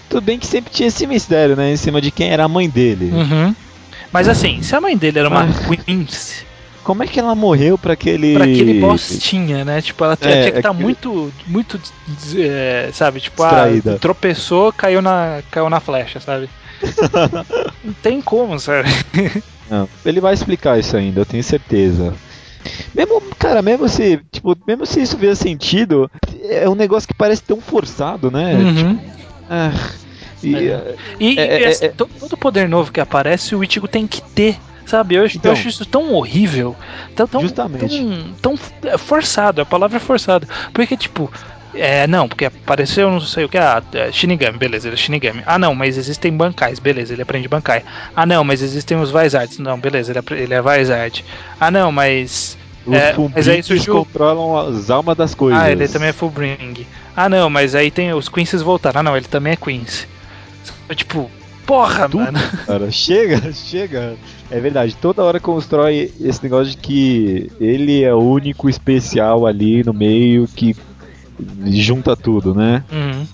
[0.09, 1.71] tudo bem que sempre tinha esse mistério, né?
[1.71, 3.11] Em cima de quem era a mãe dele.
[3.11, 3.55] uhum.
[4.11, 5.45] Mas assim, se a mãe dele era uma.
[5.85, 6.45] Quincy,
[6.83, 8.33] Como é que ela morreu para aquele.
[8.35, 9.81] pra aquele boss tinha, né?
[9.81, 11.79] Tipo, ela tinha, É, tinha que estar aquele- muito, muito,
[12.37, 13.19] é, sabe?
[13.19, 13.65] Tipo, ah,
[13.99, 16.47] tropeçou, caiu na, caiu na flecha, sabe?
[17.83, 18.89] Não tem como, sabe?
[19.69, 22.13] Não, ele vai explicar isso ainda, eu tenho certeza.
[22.93, 26.09] Mesmo, cara, mesmo se, tipo, mesmo se isso fizer sentido,
[26.49, 28.55] é um negócio que parece tão forçado, né?
[28.55, 28.99] Uhum.
[29.49, 29.71] Ah,
[30.43, 30.95] e, É.
[31.19, 31.89] E, É, e, é, assim, é.
[31.89, 34.57] to- todo poder novo que aparece, o Ichigo tem que ter.
[34.85, 35.51] Sabe, eu, acho- Então.
[35.51, 36.73] eu acho isso tão horrível,
[37.13, 37.89] tão, tão, Justamente.
[38.41, 40.47] tão, tão é, forçado, a palavra é forçado.
[40.73, 41.29] Porque, tipo,
[41.73, 45.43] é, não, porque apareceu não sei o que, ah, é, Shinigami, beleza, ele é Shinigami.
[45.45, 47.83] Ah, não, mas existem bancais, beleza, ele aprende bancai.
[48.15, 51.23] Ah, não, mas existem os Vizards, não, beleza, ele, apre- ele é Vizard.
[51.59, 52.57] Ah, não, mas.
[52.85, 53.95] os é, mas aí surgiu.
[53.95, 55.61] controlam as almas das coisas.
[55.61, 56.85] Ah, ele também é Fullbring.
[57.15, 58.99] Ah, não, mas aí tem os Quincy's voltaram.
[58.99, 60.07] Ah, não, ele também é Quincy.
[60.95, 61.29] Tipo,
[61.65, 62.23] porra, Tudo.
[62.23, 62.39] mano.
[62.65, 64.15] Cara, chega, chega.
[64.49, 69.83] É verdade, toda hora constrói esse negócio de que ele é o único especial ali
[69.83, 70.75] no meio que
[71.67, 72.83] junta tudo, né?
[72.91, 73.25] Uhum.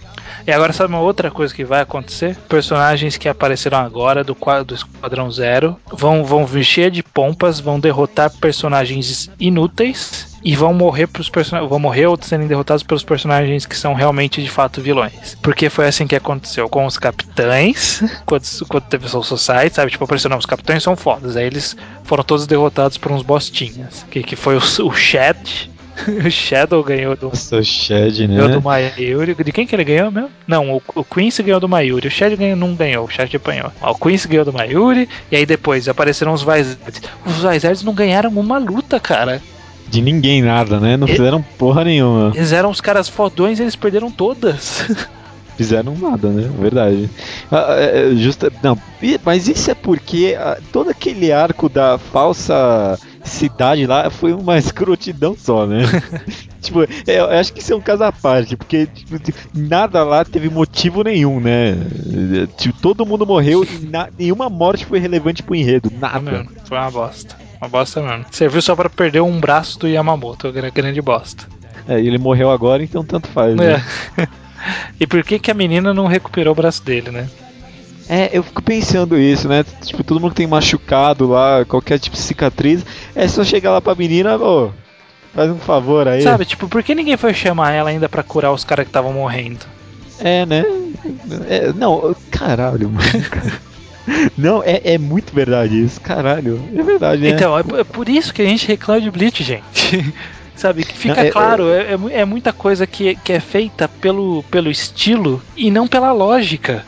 [0.45, 2.35] E agora sabe uma outra coisa que vai acontecer?
[2.49, 7.79] Personagens que apareceram agora do, qua- do Esquadrão Zero vão, vão vestir de pompas, vão
[7.79, 11.69] derrotar personagens inúteis e vão morrer pros personagens.
[11.69, 15.37] Vão morrer ou serem derrotados pelos personagens que são realmente de fato vilões.
[15.41, 19.91] Porque foi assim que aconteceu com os capitães, quando, quando teve Soul Society, sabe?
[19.91, 21.37] Tipo, apareceu, não, os capitães são fodas.
[21.37, 24.05] Aí eles foram todos derrotados por uns bostinhas.
[24.11, 25.71] Que, que foi o, o Shed.
[26.25, 28.55] o Shadow ganhou do, Nossa, o Shed, Ganhou né?
[28.55, 29.35] do Mayuri.
[29.35, 30.29] De quem que ele ganhou mesmo?
[30.47, 32.07] Não, o, o Quincy ganhou do Mayuri.
[32.07, 33.71] O Shed ganhou, não ganhou, o Shed apanhou.
[33.81, 35.07] Ó, O Quincy ganhou do Mayuri.
[35.31, 37.01] E aí depois apareceram os Vizards.
[37.25, 39.41] Os Vizards não ganharam uma luta, cara.
[39.87, 40.97] De ninguém nada, né?
[40.97, 42.31] Não E- fizeram porra nenhuma.
[42.35, 44.85] Eles eram os caras fodões e eles perderam todas.
[45.55, 46.49] Fizeram nada, né?
[46.59, 47.07] Verdade.
[47.51, 48.77] É, justa, não,
[49.23, 55.35] mas isso é porque ah, todo aquele arco da falsa cidade lá foi uma escrotidão
[55.37, 55.83] só, né?
[56.61, 60.23] tipo, é, eu acho que isso é um caso à parte, porque tipo, nada lá
[60.25, 61.75] teve motivo nenhum, né?
[62.57, 66.45] Tipo, todo mundo morreu e na- nenhuma morte foi relevante pro enredo, nada.
[66.65, 67.35] Foi uma bosta.
[67.61, 68.25] Uma bosta mesmo.
[68.31, 70.51] Serviu só pra perder um braço do Yamamoto.
[70.51, 71.45] gra- Grande bosta.
[71.87, 73.81] É, ele morreu agora, então tanto faz, né?
[74.17, 74.27] É.
[74.99, 77.27] e por que, que a menina não recuperou o braço dele, né?
[78.09, 79.63] É, eu fico pensando isso, né?
[79.85, 82.85] Tipo, todo mundo tem machucado lá, qualquer tipo de cicatriz,
[83.15, 84.71] é só chegar lá pra menina, ô,
[85.33, 86.21] faz um favor aí.
[86.21, 89.13] Sabe, tipo, por que ninguém foi chamar ela ainda pra curar os caras que estavam
[89.13, 89.65] morrendo?
[90.19, 90.63] É, né?
[91.47, 93.07] É, não, caralho, mano.
[94.37, 96.61] Não, é, é muito verdade isso, caralho.
[96.75, 97.29] É verdade, né?
[97.29, 100.13] Então, é, por- é por isso que a gente reclama de Bleach, gente.
[100.55, 103.87] Sabe, fica Não, é- claro, é, é mu- é muita coisa que, que é feita
[103.87, 106.85] pelo, pelo estilo e não pela lógica.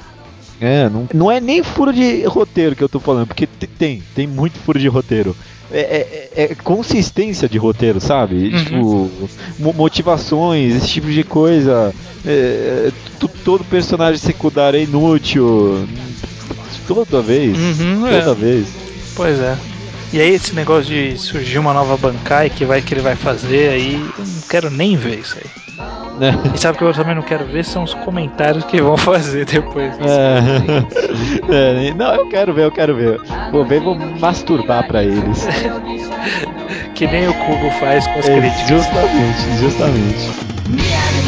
[0.62, 4.02] É, não, não é nem furo de roteiro que eu tô falando, porque te- tem,
[4.16, 5.36] tem muito furo de roteiro.
[5.72, 8.54] É, é- é consistência de roteiro, sabe?
[8.54, 8.64] Uhum.
[8.64, 9.12] Tipo,
[9.60, 11.94] mo- motivações, esse tipo de coisa.
[12.26, 12.92] É,
[13.44, 15.86] todo personagem secundário é inútil.
[16.88, 17.58] Toda vez.
[17.58, 18.36] Uhum, toda é.
[18.36, 18.68] vez.
[19.16, 19.58] Pois é.
[20.16, 23.72] E aí esse negócio de surgir uma nova bancai que vai que ele vai fazer
[23.72, 25.46] aí, eu não quero nem ver isso aí.
[26.18, 26.34] Né?
[26.56, 29.44] E sabe o que eu também não quero ver são os comentários que vão fazer
[29.46, 29.92] depois.
[29.98, 30.08] disso.
[30.10, 30.86] É.
[31.88, 33.20] É, não, eu quero ver, eu quero ver.
[33.52, 35.46] Vou ver, vou masturbar pra eles.
[36.96, 38.70] Que nem o Cubo faz com as É, críticas.
[38.70, 41.25] justamente, justamente.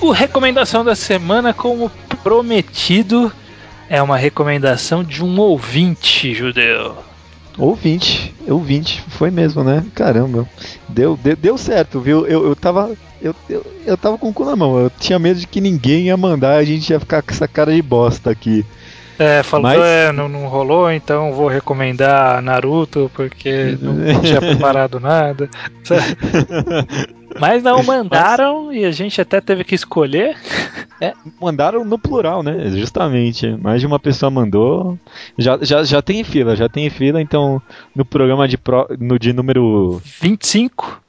[0.00, 1.90] O recomendação da semana, como
[2.22, 3.32] prometido,
[3.88, 6.96] é uma recomendação de um ouvinte judeu.
[7.58, 9.82] Ouvinte, ouvinte, foi mesmo, né?
[9.94, 10.46] Caramba.
[10.88, 12.26] Deu, deu, deu certo, viu?
[12.26, 12.94] Eu, eu tava.
[13.22, 14.78] Eu, eu, eu tava com o cu na mão.
[14.78, 17.72] Eu tinha medo de que ninguém ia mandar, a gente ia ficar com essa cara
[17.74, 18.64] de bosta aqui.
[19.18, 25.00] É, falou, Mas- é, não, não rolou, então vou recomendar Naruto, porque não tinha preparado
[25.00, 25.48] nada.
[27.40, 30.36] Mas não mandaram e a gente até teve que escolher.
[30.98, 32.70] É, mandaram no plural, né?
[32.70, 33.46] Justamente.
[33.60, 34.98] Mais de uma pessoa mandou.
[35.36, 37.60] Já, já, já tem fila, já tem fila, então
[37.94, 41.02] no programa de, pro, no, de número 25.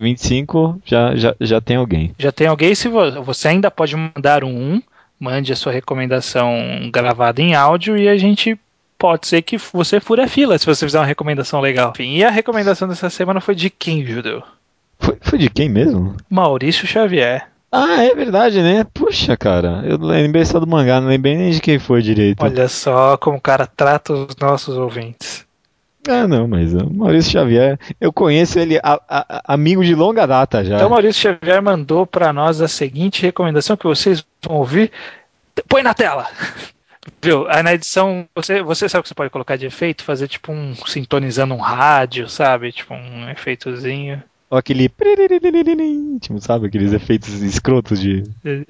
[0.00, 2.14] 25 já, já, já tem alguém.
[2.18, 4.80] Já tem alguém, se vo- você ainda pode mandar um,
[5.20, 8.58] mande a sua recomendação gravada em áudio e a gente
[8.98, 11.90] pode ser que você fure a fila se você fizer uma recomendação legal.
[11.94, 14.42] Enfim, e a recomendação dessa semana foi de quem, Judeu?
[15.04, 16.16] Foi, foi de quem mesmo?
[16.30, 17.48] Maurício Xavier.
[17.70, 18.84] Ah, é verdade, né?
[18.94, 19.82] Puxa, cara.
[19.84, 22.42] Eu lembrei só do mangá, não lembrei nem de quem foi direito.
[22.42, 25.44] Olha só como o cara trata os nossos ouvintes.
[26.08, 30.62] Ah, não, mas o Maurício Xavier, eu conheço ele, a- a- amigo de longa data
[30.64, 30.76] já.
[30.76, 34.92] Então, Maurício Xavier mandou para nós a seguinte recomendação que vocês vão ouvir.
[35.68, 36.28] Põe na tela!
[37.22, 37.46] Viu?
[37.48, 40.04] Aí na edição, você, você sabe o que você pode colocar de efeito?
[40.04, 42.70] Fazer tipo um sintonizando um rádio, sabe?
[42.72, 44.22] Tipo um efeitozinho.
[44.54, 44.88] Ou aquele.
[46.20, 46.68] Tipo, sabe?
[46.68, 48.22] Aqueles efeitos escrotos de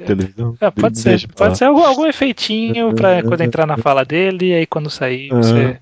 [0.07, 0.57] televisão.
[0.59, 1.11] É, pode ser.
[1.11, 4.89] Deixa Pode ser algum, algum efeitinho pra quando entrar na fala dele, e aí quando
[4.89, 5.79] sair, você.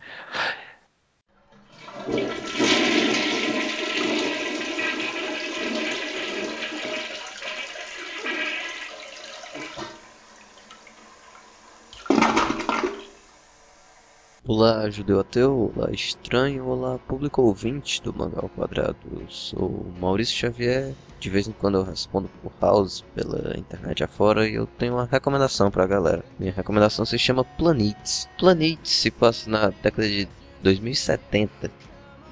[14.44, 18.96] Olá, judeu ateu, olá estranho, olá público ouvinte do Mangá ao Quadrado.
[19.12, 24.48] Eu sou Maurício Xavier, de vez em quando eu respondo por house pela internet afora
[24.48, 26.24] e eu tenho uma recomendação pra galera.
[26.40, 28.28] Minha recomendação se chama Planets.
[28.36, 30.28] Planets se passa na década de
[30.60, 31.70] 2070,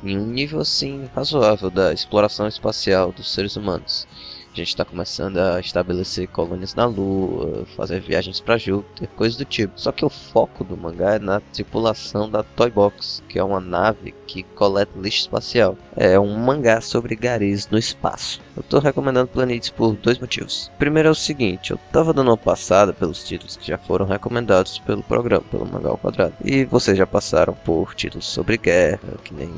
[0.03, 4.09] em um nível assim razoável da exploração espacial dos seres humanos.
[4.53, 9.45] A gente está começando a estabelecer colônias na Lua, fazer viagens para Júpiter, coisas do
[9.45, 9.73] tipo.
[9.77, 13.61] Só que o foco do mangá é na tripulação da Toy Box, que é uma
[13.61, 15.79] nave que coleta lixo espacial.
[15.97, 18.41] É um mangá sobre garis no espaço.
[18.57, 20.71] Eu tô recomendando Planetes por dois motivos.
[20.79, 24.79] Primeiro é o seguinte, eu tava dando uma passada pelos títulos que já foram recomendados
[24.81, 26.35] pelo programa, pelo Mangá ao Quadrado.
[26.45, 29.53] E vocês já passaram por títulos sobre guerra, que nem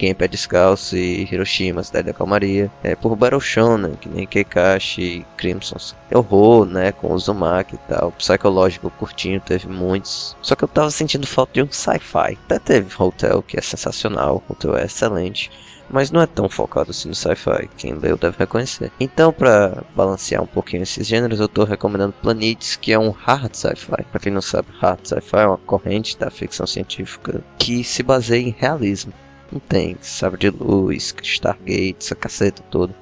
[0.00, 2.72] Quem Pé Descalço e Hiroshima, Cidade da Calmaria.
[2.82, 5.76] É, por Battle Shonen, que nem Keikashi e Crimson.
[6.10, 8.10] Horror, né, com Uzumaki e tal.
[8.12, 10.34] Psicológico curtinho, teve muitos.
[10.40, 12.38] Só que eu tava sentindo falta de um sci-fi.
[12.46, 14.42] Até teve Hotel, que é sensacional.
[14.48, 15.50] Hotel é excelente.
[15.90, 18.90] Mas não é tão focado assim no sci-fi, quem leu deve reconhecer.
[18.98, 23.52] Então, pra balancear um pouquinho esses gêneros, eu tô recomendando Planets, que é um hard
[23.54, 24.02] sci-fi.
[24.10, 28.40] Pra quem não sabe, hard sci-fi é uma corrente da ficção científica que se baseia
[28.40, 29.12] em realismo.
[29.52, 32.94] Não tem sabre de luz, Stargate, essa caceta toda.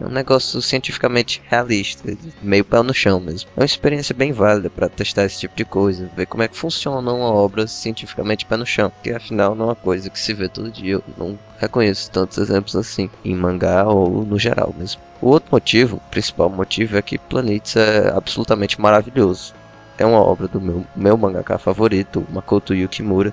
[0.00, 3.48] É um negócio cientificamente realista, meio pé no chão mesmo.
[3.56, 6.56] É uma experiência bem válida para testar esse tipo de coisa, ver como é que
[6.56, 10.34] funciona uma obra cientificamente pé no chão, que afinal não é uma coisa que se
[10.34, 10.94] vê todo dia.
[10.94, 15.00] Eu não reconheço tantos exemplos assim, em mangá ou no geral mesmo.
[15.20, 19.54] O outro motivo, o principal motivo, é que Planets é absolutamente maravilhoso.
[19.96, 23.32] É uma obra do meu, meu mangaka favorito, Makoto Yukimura,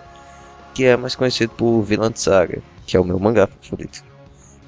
[0.74, 4.03] que é mais conhecido por Vinland Saga, que é o meu mangá favorito.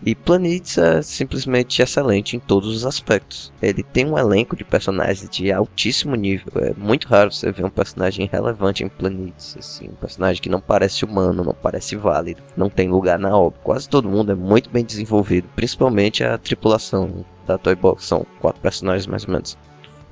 [0.03, 3.53] E Planets é simplesmente excelente em todos os aspectos.
[3.61, 6.51] Ele tem um elenco de personagens de altíssimo nível.
[6.55, 9.55] É muito raro você ver um personagem relevante em Planets.
[9.59, 13.59] Assim, um personagem que não parece humano, não parece válido, não tem lugar na obra.
[13.63, 18.05] Quase todo mundo é muito bem desenvolvido, principalmente a tripulação da Toy Box.
[18.05, 19.55] São quatro personagens mais ou menos.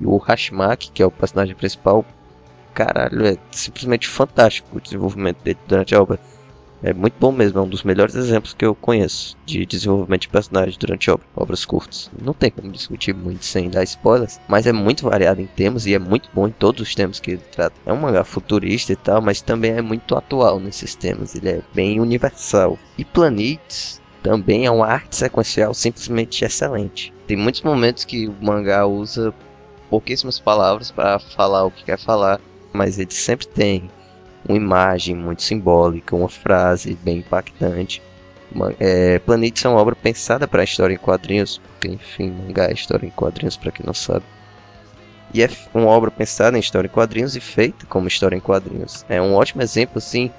[0.00, 2.04] E o Hashimaki, que é o personagem principal,
[2.74, 6.18] caralho, é simplesmente fantástico o desenvolvimento dele durante a obra.
[6.82, 10.28] É muito bom mesmo, é um dos melhores exemplos que eu conheço de desenvolvimento de
[10.30, 12.10] personagem durante obra, obras curtas.
[12.22, 15.92] Não tem como discutir muito sem dar spoilers, mas é muito variado em temas e
[15.92, 17.76] é muito bom em todos os temas que ele trata.
[17.84, 21.62] É um mangá futurista e tal, mas também é muito atual nesses temas, ele é
[21.74, 22.78] bem universal.
[22.96, 27.12] E Planets também é uma arte sequencial simplesmente excelente.
[27.26, 29.34] Tem muitos momentos que o mangá usa
[29.90, 32.40] pouquíssimas palavras para falar o que quer falar,
[32.72, 33.90] mas ele sempre tem
[34.48, 38.02] uma imagem muito simbólica, uma frase bem impactante.
[38.52, 42.66] Uma, é, Planetes é uma obra pensada para a história em quadrinhos, porque enfim, mangá
[42.66, 44.24] é história em quadrinhos para quem não sabe.
[45.32, 49.04] E é uma obra pensada em história em quadrinhos e feita como história em quadrinhos.
[49.08, 50.30] É um ótimo exemplo assim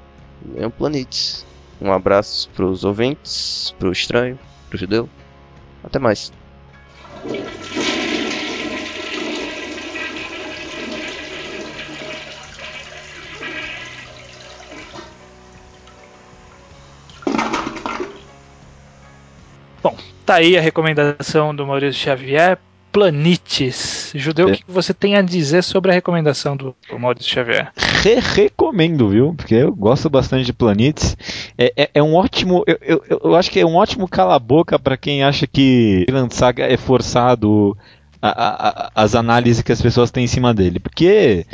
[0.54, 1.46] Leiam Planetes.
[1.82, 4.38] Um abraço pros ouvintes, pro estranho,
[4.70, 5.10] pro judeu.
[5.84, 6.32] Até mais.
[19.84, 19.96] Bom,
[20.26, 22.58] tá aí a recomendação do Maurício Xavier.
[22.92, 24.14] Planetes.
[24.16, 24.56] Judeu, o É.
[24.56, 27.72] que você tem a dizer sobre a recomendação do Maurício Xavier?
[28.02, 29.34] Re recomendo, viu?
[29.36, 31.18] Porque eu gosto bastante de Planetes.
[31.58, 32.64] É, é, é um ótimo.
[32.66, 36.64] Eu, eu, eu acho que é um ótimo cala-boca para quem acha que Vinland Saga
[36.66, 37.78] é forçado
[38.22, 40.80] a- a- a- as análises que as pessoas têm em cima dele.
[40.80, 41.46] Porque,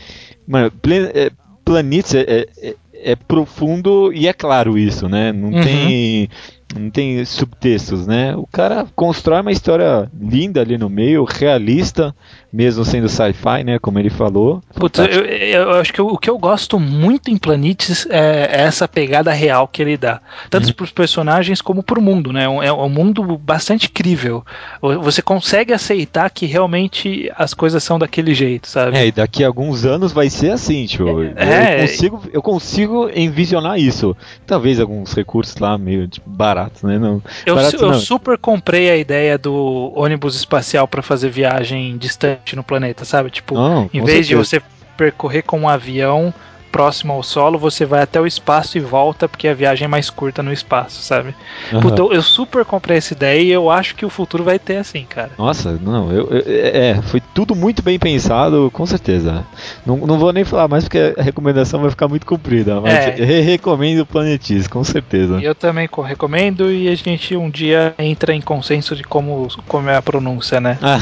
[0.47, 0.71] mano,
[1.13, 1.31] é,
[1.65, 5.31] Planetes é, é- é- é profundo e é claro isso, né?
[5.31, 5.63] Não Uhum.
[5.63, 6.29] tem
[6.77, 8.35] não tem subtextos, né?
[8.35, 12.15] O cara constrói uma história linda ali no meio, realista,
[12.51, 13.79] mesmo sendo sci-fi, né?
[13.79, 14.61] Como ele falou.
[14.75, 18.87] Putz, eu, eu- eu acho que o que eu gosto muito em Planetes é essa
[18.87, 20.19] pegada real que ele dá.
[20.49, 22.43] Tanto para os personagens como para o mundo, né?
[22.45, 24.43] É um mundo bastante crível.
[24.81, 28.97] Você consegue aceitar que realmente as coisas são daquele jeito, sabe?
[28.97, 31.05] É, e daqui a alguns anos vai ser assim, tipo,
[31.35, 31.75] É.
[31.77, 34.15] eu, consigo, eu consigo envisionar isso.
[34.45, 36.97] Talvez alguns recursos lá meio tipo, baratos, né?
[36.97, 37.99] Não, Eu, baratos eu não.
[37.99, 43.29] super comprei a ideia do ônibus espacial para fazer viagem distante no planeta, sabe?
[43.29, 44.59] Tipo, Não, em vez de certeza.
[44.59, 44.61] você
[44.97, 46.33] percorrer com um avião
[46.71, 50.09] próximo ao solo, você vai até o espaço e volta, porque a viagem é mais
[50.09, 51.35] curta no espaço, sabe?
[51.71, 51.81] Aham.
[51.81, 54.77] Puta, eu, eu super comprei essa ideia e eu acho que o futuro vai ter
[54.77, 55.31] assim, cara.
[55.37, 59.45] Nossa, não, eu, eu- é, foi tudo muito bem pensado, com certeza.
[59.85, 63.09] Não, não vou nem falar mais porque a recomendação vai ficar muito comprida, mas É.
[63.11, 65.39] re- recomendo o Planetis, com certeza.
[65.41, 69.89] Eu também co- recomendo e a gente um dia entra em consenso de como, como
[69.89, 70.77] é a pronúncia, né?
[70.81, 70.99] Ah,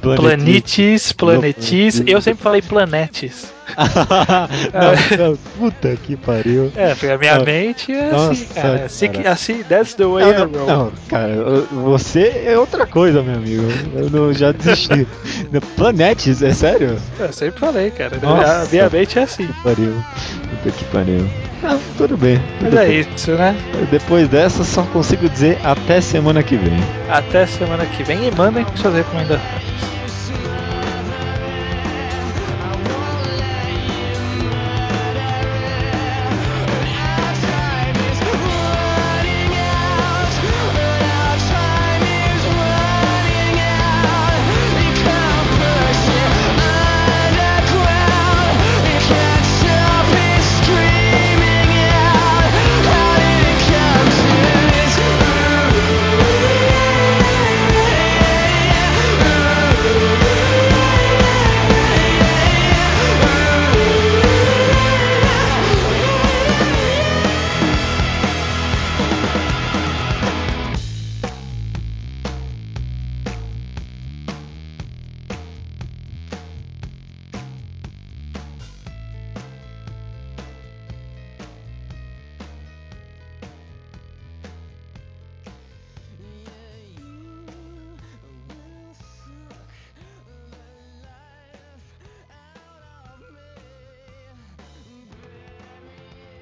[0.00, 2.02] Planetis, planetis, Planetis.
[2.06, 3.52] eu sempre falei planetes.
[5.18, 6.72] não, não, puta que pariu.
[6.76, 8.84] É, porque a minha mente é nossa, assim, cara.
[8.84, 9.32] Assim, que- cara.
[9.34, 10.66] assim, that's the way Não, I não, roll.
[10.66, 11.34] não, cara,
[11.72, 13.64] você é outra coisa, meu amigo.
[13.94, 15.06] Eu não- já desisti.
[15.76, 16.96] Planetes, é sério?
[17.18, 18.18] Eu sempre falei, cara.
[18.22, 18.62] Nossa.
[18.62, 19.48] A minha mente é assim.
[19.62, 19.94] Pariu.
[20.62, 21.28] Puta que pariu.
[21.64, 22.40] Ah, tudo bem.
[22.60, 23.00] Mas é bem.
[23.14, 23.56] isso, né?
[23.90, 26.78] Depois dessa, só consigo dizer até semana que vem.
[27.08, 29.40] Até semana que vem e mandem suas recomendações.